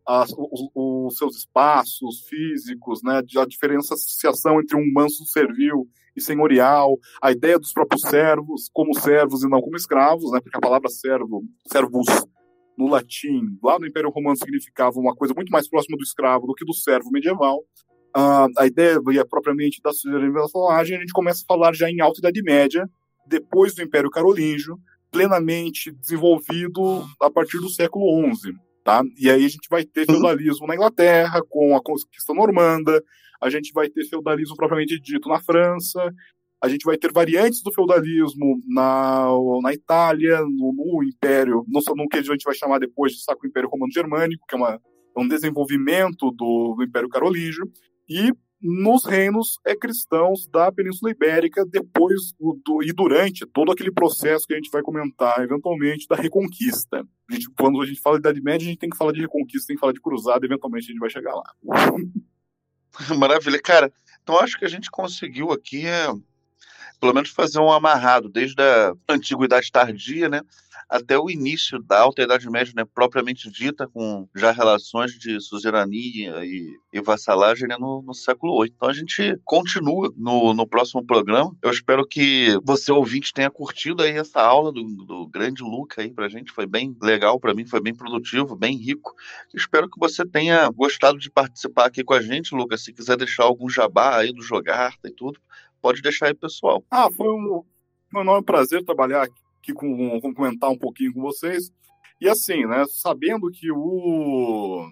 as, 0.06 0.32
os, 0.32 0.70
os, 0.76 1.18
seus 1.18 1.38
espaços 1.38 2.26
físicos, 2.28 3.02
né, 3.04 3.22
a 3.38 3.46
diferenciação 3.46 4.60
entre 4.60 4.76
um 4.76 4.92
manso 4.94 5.26
servil 5.26 5.88
e 6.16 6.22
senhorial, 6.22 6.98
a 7.22 7.32
ideia 7.32 7.58
dos 7.58 7.74
próprios 7.74 8.02
servos 8.02 8.70
como 8.72 8.94
servos 9.00 9.44
e 9.44 9.50
não 9.50 9.62
como 9.62 9.76
escravos, 9.76 10.32
né, 10.32 10.40
porque 10.42 10.58
a 10.58 10.62
palavra 10.62 10.90
servo, 10.90 11.44
servus 11.72 12.06
no 12.78 12.88
latim, 12.88 13.58
lá 13.64 13.80
no 13.80 13.88
Império 13.88 14.10
Romano 14.10 14.36
significava 14.36 15.00
uma 15.00 15.16
coisa 15.16 15.34
muito 15.34 15.52
mais 15.52 15.70
próxima 15.70 15.98
do 15.98 16.04
escravo 16.04 16.48
do 16.48 16.54
que 16.54 16.66
do 16.66 16.74
servo 16.74 17.12
medieval. 17.12 17.64
Uh, 18.16 18.50
a 18.58 18.68
ideia 18.68 19.00
é 19.20 19.26
propriamente 19.26 19.82
da 19.82 19.92
suzeranização, 19.92 20.70
a 20.70 20.84
gente 20.84 21.12
começa 21.14 21.44
a 21.44 21.48
falar 21.48 21.74
já 21.74 21.90
em 21.90 22.00
Alta 22.00 22.20
Idade 22.20 22.44
Média, 22.44 22.88
depois 23.26 23.74
do 23.74 23.82
Império 23.82 24.10
Carolíngio, 24.10 24.78
plenamente 25.12 25.92
desenvolvido 25.92 27.06
a 27.22 27.30
partir 27.30 27.60
do 27.60 27.70
século 27.70 28.06
XI. 28.36 28.54
Tá? 28.84 29.02
E 29.18 29.30
aí 29.30 29.46
a 29.46 29.48
gente 29.48 29.70
vai 29.70 29.86
ter 29.86 30.02
uhum. 30.02 30.16
feudalismo 30.16 30.68
na 30.68 30.76
Inglaterra, 30.76 31.42
com 31.50 31.76
a 31.76 31.82
conquista 31.82 32.34
normanda, 32.34 33.02
a 33.42 33.50
gente 33.50 33.72
vai 33.74 33.90
ter 33.90 34.06
feudalismo 34.06 34.56
propriamente 34.56 35.00
dito 35.00 35.30
na 35.30 35.40
França, 35.40 36.14
a 36.62 36.68
gente 36.70 36.86
vai 36.86 36.98
ter 36.98 37.12
variantes 37.12 37.62
do 37.62 37.74
feudalismo 37.74 38.62
na, 38.68 39.28
na 39.62 39.74
Itália, 39.74 40.40
no, 40.42 40.74
no 40.74 41.04
Império, 41.04 41.66
no, 41.68 41.82
no, 41.96 42.08
que 42.08 42.18
a 42.18 42.22
gente 42.22 42.44
vai 42.44 42.56
chamar 42.56 42.80
depois 42.80 43.12
de 43.12 43.22
Sacro 43.22 43.48
Império 43.48 43.70
Romano 43.70 43.92
Germânico, 43.92 44.46
que 44.48 44.56
é, 44.56 44.58
uma, 44.58 44.80
um 45.18 45.28
desenvolvimento 45.28 46.32
do, 46.32 46.76
do 46.78 46.84
Império 46.84 47.10
Carolíngio, 47.10 47.70
e 48.08 48.32
nos 48.64 49.04
reinos 49.04 49.60
é, 49.66 49.76
cristãos 49.76 50.48
da 50.48 50.72
Península 50.72 51.12
Ibérica, 51.12 51.66
depois 51.66 52.32
do, 52.40 52.82
e 52.82 52.94
durante 52.94 53.46
todo 53.46 53.72
aquele 53.72 53.92
processo 53.92 54.48
que 54.48 54.54
a 54.54 54.56
gente 54.56 54.72
vai 54.72 54.82
comentar 54.82 55.42
eventualmente 55.42 56.08
da 56.08 56.16
Reconquista. 56.16 57.06
A 57.30 57.34
gente, 57.34 57.50
quando 57.58 57.82
a 57.82 57.86
gente 57.86 58.00
fala 58.00 58.16
de 58.16 58.22
Idade 58.22 58.42
Média, 58.42 58.66
a 58.66 58.70
gente 58.70 58.80
tem 58.80 58.90
que 58.90 58.98
falar 58.98 59.12
de 59.12 59.20
Reconquista, 59.20 59.68
tem 59.68 59.76
que 59.76 59.82
falar 59.82 59.92
de 59.92 60.02
Cruzada, 60.02 60.46
eventualmente 60.46 60.86
a 60.86 60.92
gente 60.92 61.00
vai 61.00 61.10
chegar 61.10 61.36
lá. 61.36 61.44
Maravilha, 63.18 63.62
cara. 63.62 63.92
Então 64.22 64.40
acho 64.40 64.58
que 64.58 64.64
a 64.64 64.70
gente 64.70 64.90
conseguiu 64.90 65.52
aqui, 65.52 65.86
é, 65.86 66.08
pelo 67.02 67.14
menos 67.14 67.32
fazer 67.32 67.60
um 67.60 67.72
amarrado 67.72 68.30
desde 68.30 68.62
a 68.62 68.94
antiguidade 69.10 69.70
tardia, 69.70 70.30
né, 70.30 70.42
até 70.94 71.18
o 71.18 71.28
início 71.28 71.82
da 71.82 72.02
Alta 72.02 72.22
Idade 72.22 72.48
Média, 72.48 72.72
né, 72.76 72.86
propriamente 72.86 73.50
dita, 73.50 73.88
com 73.88 74.28
já 74.36 74.52
relações 74.52 75.14
de 75.14 75.42
suzerania 75.42 76.46
e, 76.46 76.78
e 76.94 77.02
vassalagem 77.02 77.68
né, 77.68 77.76
no, 77.80 78.04
no, 78.04 78.14
século 78.14 78.62
VIII. 78.62 78.72
Então 78.76 78.90
a 78.90 78.94
gente 78.94 79.36
continua 79.44 80.14
no, 80.16 80.54
no 80.54 80.68
próximo 80.68 81.04
programa. 81.04 81.52
Eu 81.64 81.72
espero 81.72 82.06
que 82.06 82.60
você, 82.64 82.92
ouvinte, 82.92 83.34
tenha 83.34 83.50
curtido 83.50 84.04
aí 84.04 84.12
essa 84.12 84.40
aula 84.40 84.72
do, 84.72 84.84
do 84.84 85.28
grande 85.28 85.64
Luca 85.64 86.00
aí 86.00 86.12
pra 86.12 86.30
gente. 86.30 86.52
Foi 86.52 86.68
bem 86.68 86.96
legal 87.02 87.40
para 87.40 87.56
mim, 87.56 87.66
foi 87.66 87.82
bem 87.82 87.96
produtivo, 87.96 88.56
bem 88.56 88.78
rico. 88.78 89.16
Espero 89.52 89.90
que 89.90 90.00
você 90.00 90.24
tenha 90.24 90.70
gostado 90.70 91.18
de 91.18 91.32
participar 91.32 91.88
aqui 91.88 92.04
com 92.04 92.14
a 92.14 92.22
gente, 92.22 92.54
Lucas. 92.54 92.84
Se 92.84 92.94
quiser 92.94 93.18
deixar 93.18 93.46
algum 93.46 93.68
jabá 93.68 94.18
aí 94.18 94.32
do 94.32 94.44
Jogar 94.44 94.94
e 95.04 95.10
tudo, 95.10 95.40
pode 95.82 96.04
deixar 96.04 96.28
aí, 96.28 96.36
pessoal. 96.36 96.84
Ah, 96.92 97.10
foi 97.12 97.30
um, 97.30 97.64
um 98.14 98.22
enorme 98.22 98.46
prazer 98.46 98.86
trabalhar 98.86 99.24
aqui 99.24 99.43
com, 99.72 100.20
com 100.20 100.34
comentar 100.34 100.72
um 100.72 100.78
pouquinho 100.78 101.14
com 101.14 101.22
vocês. 101.22 101.72
E 102.20 102.28
assim, 102.28 102.66
né, 102.66 102.84
sabendo 102.88 103.52
que 103.52 103.72
o 103.72 104.90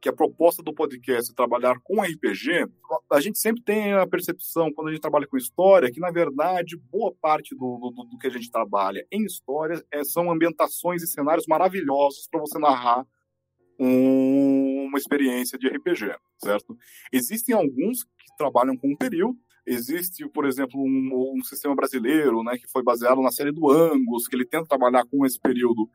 que 0.00 0.08
a 0.08 0.12
proposta 0.12 0.62
do 0.62 0.72
podcast 0.72 1.30
é 1.30 1.34
trabalhar 1.34 1.78
com 1.84 2.00
RPG, 2.00 2.66
a 3.12 3.20
gente 3.20 3.38
sempre 3.38 3.62
tem 3.62 3.92
a 3.92 4.06
percepção, 4.06 4.72
quando 4.72 4.88
a 4.88 4.92
gente 4.92 5.02
trabalha 5.02 5.26
com 5.26 5.36
história, 5.36 5.90
que, 5.92 6.00
na 6.00 6.10
verdade, 6.10 6.76
boa 6.90 7.14
parte 7.20 7.54
do, 7.54 7.76
do, 7.78 8.04
do 8.04 8.18
que 8.18 8.26
a 8.26 8.30
gente 8.30 8.50
trabalha 8.50 9.06
em 9.12 9.24
história 9.24 9.84
é, 9.92 10.02
são 10.02 10.30
ambientações 10.30 11.02
e 11.02 11.06
cenários 11.06 11.46
maravilhosos 11.46 12.26
para 12.30 12.40
você 12.40 12.58
narrar 12.58 13.06
um, 13.78 14.86
uma 14.88 14.98
experiência 14.98 15.58
de 15.58 15.68
RPG, 15.68 16.14
certo? 16.42 16.76
Existem 17.12 17.54
alguns 17.54 18.04
que 18.04 18.36
trabalham 18.38 18.76
com 18.76 18.92
um 18.92 18.96
período, 18.96 19.38
Existe, 19.66 20.28
por 20.28 20.46
exemplo, 20.46 20.80
um, 20.80 21.36
um, 21.36 21.44
sistema 21.44 21.74
brasileiro, 21.74 22.42
né, 22.42 22.56
que 22.56 22.70
foi 22.70 22.82
baseado 22.82 23.20
na 23.20 23.30
série 23.30 23.52
do 23.52 23.70
Angus, 23.70 24.26
que 24.26 24.34
ele 24.34 24.46
tenta 24.46 24.66
trabalhar 24.66 25.04
com 25.06 25.24
esse 25.24 25.38
período. 25.38 25.88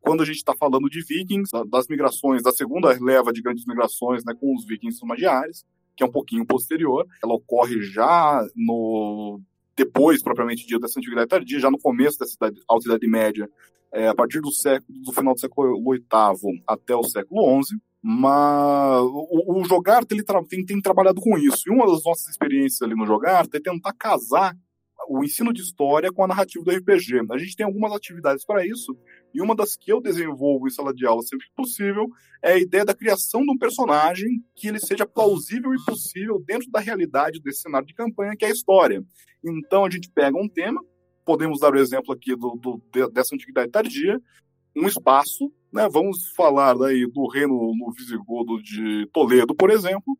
Quando 0.00 0.22
a 0.22 0.26
gente 0.26 0.36
está 0.36 0.54
falando 0.56 0.88
de 0.88 1.04
vikings, 1.04 1.50
das 1.68 1.86
migrações, 1.88 2.42
da 2.42 2.52
segunda 2.52 2.96
leva 3.00 3.32
de 3.32 3.42
grandes 3.42 3.66
migrações, 3.66 4.24
né, 4.24 4.34
com 4.38 4.54
os 4.56 4.64
vikings 4.64 5.04
magiares, 5.04 5.64
que 5.96 6.02
é 6.02 6.06
um 6.06 6.10
pouquinho 6.10 6.46
posterior, 6.46 7.06
ela 7.22 7.34
ocorre 7.34 7.82
já 7.82 8.46
no 8.56 9.40
depois, 9.76 10.22
propriamente 10.22 10.66
dito, 10.66 10.80
dessa 10.80 10.98
antiguidade 10.98 11.28
tardia, 11.28 11.58
já 11.58 11.70
no 11.70 11.78
começo 11.78 12.18
idade, 12.22 12.60
alta 12.68 12.86
idade 12.86 13.08
média, 13.08 13.48
é, 13.92 14.08
a 14.08 14.14
partir 14.14 14.40
do 14.40 14.52
século, 14.52 14.98
do 15.02 15.12
final 15.12 15.34
do 15.34 15.40
século 15.40 15.82
VIII 15.82 16.62
até 16.66 16.94
o 16.94 17.02
século 17.02 17.62
XI. 17.62 17.76
Mas 18.02 19.02
o, 19.02 19.60
o 19.60 19.64
Jogar 19.64 20.02
ele 20.10 20.24
tem, 20.48 20.64
tem, 20.64 20.80
trabalhado 20.80 21.20
com 21.20 21.36
isso. 21.36 21.64
E 21.66 21.70
uma 21.70 21.86
das 21.86 22.02
nossas 22.04 22.28
experiências 22.28 22.80
ali 22.80 22.94
no 22.94 23.06
Jogar 23.06 23.46
é 23.52 23.60
tentar 23.60 23.92
casar 23.92 24.56
o 25.08 25.24
ensino 25.24 25.52
de 25.52 25.60
história 25.60 26.12
com 26.12 26.22
a 26.22 26.28
narrativa 26.28 26.64
do 26.64 26.70
RPG. 26.70 27.26
A 27.30 27.38
gente 27.38 27.56
tem 27.56 27.66
algumas 27.66 27.92
atividades 27.92 28.44
para 28.44 28.64
isso, 28.64 28.96
e 29.34 29.40
uma 29.40 29.54
das 29.54 29.76
que 29.76 29.92
eu 29.92 30.00
desenvolvo 30.00 30.66
em 30.66 30.70
sala 30.70 30.94
de 30.94 31.06
aula 31.06 31.22
sempre 31.22 31.46
que 31.46 31.54
possível 31.54 32.08
é 32.42 32.52
a 32.52 32.58
ideia 32.58 32.84
da 32.84 32.94
criação 32.94 33.42
de 33.42 33.50
um 33.50 33.58
personagem 33.58 34.42
que 34.54 34.68
ele 34.68 34.78
seja 34.78 35.06
plausível 35.06 35.74
e 35.74 35.84
possível 35.84 36.42
dentro 36.46 36.70
da 36.70 36.80
realidade 36.80 37.40
desse 37.40 37.62
cenário 37.62 37.86
de 37.86 37.94
campanha, 37.94 38.36
que 38.36 38.44
é 38.44 38.48
a 38.48 38.52
história. 38.52 39.04
Então 39.44 39.84
a 39.84 39.90
gente 39.90 40.10
pega 40.10 40.38
um 40.38 40.48
tema, 40.48 40.80
podemos 41.24 41.60
dar 41.60 41.72
o 41.72 41.78
exemplo 41.78 42.12
aqui 42.12 42.36
do, 42.36 42.56
do 42.56 43.10
dessa 43.10 43.34
antiguidade 43.34 43.70
tardia, 43.70 44.20
um 44.80 44.88
espaço, 44.88 45.52
né? 45.72 45.88
Vamos 45.90 46.30
falar 46.34 46.74
daí 46.74 47.06
do 47.10 47.28
reino 47.28 47.72
no 47.74 47.92
Visigodo 47.92 48.62
de 48.62 49.06
Toledo, 49.12 49.54
por 49.54 49.70
exemplo, 49.70 50.16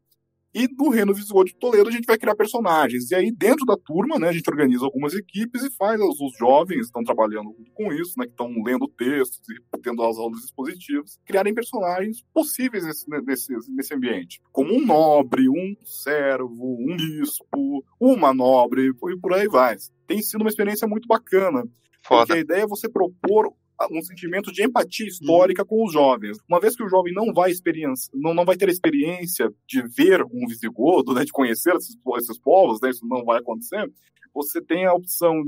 e 0.53 0.67
do 0.67 0.89
Reino 0.89 1.15
Visigodo 1.15 1.49
de 1.49 1.57
Toledo 1.57 1.89
a 1.89 1.93
gente 1.93 2.07
vai 2.07 2.19
criar 2.19 2.35
personagens. 2.35 3.11
E 3.11 3.15
aí, 3.15 3.31
dentro 3.31 3.65
da 3.65 3.77
turma, 3.77 4.19
né, 4.19 4.29
a 4.29 4.33
gente 4.33 4.51
organiza 4.51 4.85
algumas 4.85 5.15
equipes 5.15 5.63
e 5.63 5.71
faz 5.77 6.01
os, 6.01 6.21
os 6.21 6.37
jovens 6.37 6.87
estão 6.87 7.05
trabalhando 7.05 7.55
com 7.75 7.93
isso, 7.93 8.19
né, 8.19 8.25
que 8.27 8.33
estão 8.33 8.51
lendo 8.65 8.89
textos 8.89 9.41
e 9.49 9.79
tendo 9.81 10.03
as 10.03 10.19
aulas 10.19 10.43
expositivas, 10.45 11.19
criarem 11.25 11.55
personagens 11.55 12.25
possíveis 12.35 12.85
nesse, 12.85 13.09
nesse, 13.25 13.55
nesse 13.71 13.95
ambiente. 13.95 14.41
Como 14.53 14.75
um 14.75 14.85
nobre, 14.85 15.49
um 15.49 15.77
servo, 15.85 16.77
um 16.81 16.97
bispo, 16.97 17.85
uma 18.01 18.35
nobre, 18.35 18.89
e 18.89 19.17
por 19.19 19.35
aí 19.35 19.47
vai. 19.47 19.77
Tem 20.07 20.21
sido 20.21 20.41
uma 20.41 20.51
experiência 20.51 20.89
muito 20.89 21.07
bacana. 21.07 21.63
Foda. 22.03 22.27
Porque 22.27 22.33
a 22.33 22.39
ideia 22.39 22.63
é 22.63 22.67
você 22.67 22.89
propor 22.89 23.53
um 23.91 24.03
sentimento 24.03 24.53
de 24.53 24.65
empatia 24.65 25.07
histórica 25.07 25.65
com 25.65 25.85
os 25.85 25.93
jovens. 25.93 26.39
Uma 26.49 26.61
vez 26.61 26.77
que 26.77 26.83
o 26.83 26.89
jovem 26.89 27.13
não 27.13 27.33
vai 27.33 27.51
experiência, 27.51 28.11
não, 28.15 28.35
não 28.35 28.45
vai 28.45 28.57
ter 28.57 28.69
a 28.69 28.73
experiência 28.73 29.51
de 29.67 29.83
ver 29.83 30.23
um 30.23 30.47
visigodo, 30.47 31.15
né, 31.15 31.25
de 31.25 31.33
conhecer 31.33 31.75
esses, 31.77 31.97
esses 32.19 32.39
povos, 32.39 32.81
né, 32.81 32.91
isso 32.91 33.07
não 33.07 33.25
vai 33.25 33.39
acontecer, 33.39 33.91
você 34.35 34.61
tem 34.61 34.87
a 34.87 34.93
opção 34.93 35.43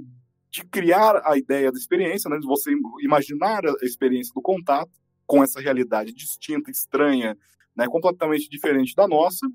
de 0.51 0.65
criar 0.67 1.23
a 1.25 1.37
ideia 1.37 1.73
da 1.73 1.79
experiência, 1.79 2.29
né, 2.29 2.39
de 2.39 2.47
você 2.47 2.73
imaginar 3.03 3.65
a 3.65 3.85
experiência 3.85 4.33
do 4.35 4.43
contato 4.43 4.91
com 5.27 5.43
essa 5.43 5.61
realidade 5.61 6.13
distinta, 6.13 6.71
estranha, 6.71 7.37
né, 7.77 7.87
completamente 7.87 8.49
diferente 8.49 8.95
da 8.95 9.09
nossa, 9.09 9.47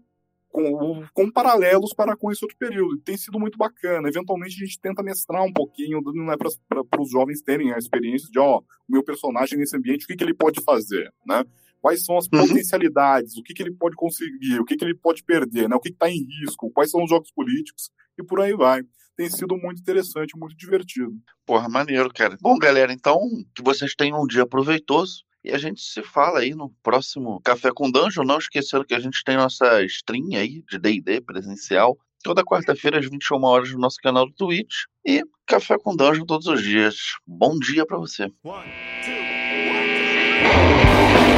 com, 0.58 1.06
com 1.14 1.32
paralelos 1.32 1.94
para 1.94 2.16
com 2.16 2.32
esse 2.32 2.44
outro 2.44 2.58
período. 2.58 2.98
Tem 2.98 3.16
sido 3.16 3.40
muito 3.40 3.58
bacana. 3.58 4.10
Eventualmente 4.10 4.56
a 4.56 4.66
gente 4.66 4.80
tenta 4.80 5.04
mestrar 5.04 5.44
um 5.44 5.54
pouquinho, 5.54 6.02
não 6.02 6.32
é 6.32 6.38
para 6.38 7.02
os 7.02 7.12
jovens 7.12 7.42
terem 7.42 7.72
a 7.74 7.78
experiência 7.78 8.30
de, 8.32 8.40
ó, 8.40 8.60
o 8.60 8.64
meu 8.90 9.04
personagem 9.04 9.58
nesse 9.58 9.78
ambiente, 9.78 10.06
o 10.06 10.08
que, 10.08 10.16
que 10.16 10.24
ele 10.24 10.34
pode 10.34 10.62
fazer, 10.64 11.14
né? 11.26 11.44
Quais 11.80 12.04
são 12.04 12.18
as 12.18 12.26
uhum. 12.26 12.40
potencialidades, 12.40 13.38
o 13.38 13.44
que, 13.44 13.54
que 13.54 13.62
ele 13.62 13.72
pode 13.72 13.96
conseguir, 13.96 14.60
o 14.60 14.66
que, 14.66 14.76
que 14.76 14.84
ele 14.84 14.96
pode 14.96 15.24
perder, 15.24 15.70
né? 15.70 15.76
o 15.76 15.80
que 15.80 15.90
está 15.90 16.10
em 16.10 16.26
risco, 16.42 16.72
quais 16.72 16.90
são 16.90 17.04
os 17.04 17.10
jogos 17.10 17.32
políticos 17.32 17.92
e 18.18 18.24
por 18.24 18.42
aí 18.42 18.54
vai. 18.54 18.82
Tem 19.16 19.30
sido 19.30 19.56
muito 19.58 19.80
interessante, 19.80 20.38
muito 20.38 20.56
divertido. 20.58 21.14
Porra, 21.46 21.70
maneiro, 21.70 22.12
cara. 22.14 22.38
Bom, 22.42 22.58
galera, 22.58 22.92
então 22.92 23.20
que 23.56 23.64
vocês 23.64 23.94
tenham 23.96 24.22
um 24.22 24.28
dia 24.28 24.46
proveitoso. 24.46 25.24
E 25.48 25.54
a 25.54 25.58
gente 25.58 25.80
se 25.80 26.04
fala 26.04 26.40
aí 26.40 26.54
no 26.54 26.70
próximo 26.84 27.40
Café 27.42 27.72
com 27.74 27.90
Dungeon. 27.90 28.26
Não 28.26 28.38
esquecendo 28.38 28.84
que 28.84 28.94
a 28.94 29.00
gente 29.00 29.24
tem 29.24 29.38
nossa 29.38 29.82
stream 29.84 30.36
aí 30.36 30.62
de 30.70 30.78
DD 30.78 31.22
presencial. 31.22 31.98
Toda 32.22 32.44
quarta-feira, 32.44 33.00
às 33.00 33.10
21 33.10 33.42
horas, 33.46 33.72
no 33.72 33.80
nosso 33.80 33.96
canal 34.04 34.26
do 34.26 34.34
Twitch. 34.34 34.74
E 35.06 35.24
Café 35.46 35.78
com 35.78 35.96
Dungeon 35.96 36.26
todos 36.26 36.48
os 36.48 36.62
dias. 36.62 36.98
Bom 37.26 37.58
dia 37.58 37.86
para 37.86 37.98
você. 37.98 38.24
One, 38.44 38.70
two, 39.06 39.14
one. 39.14 39.48
off 41.18 41.37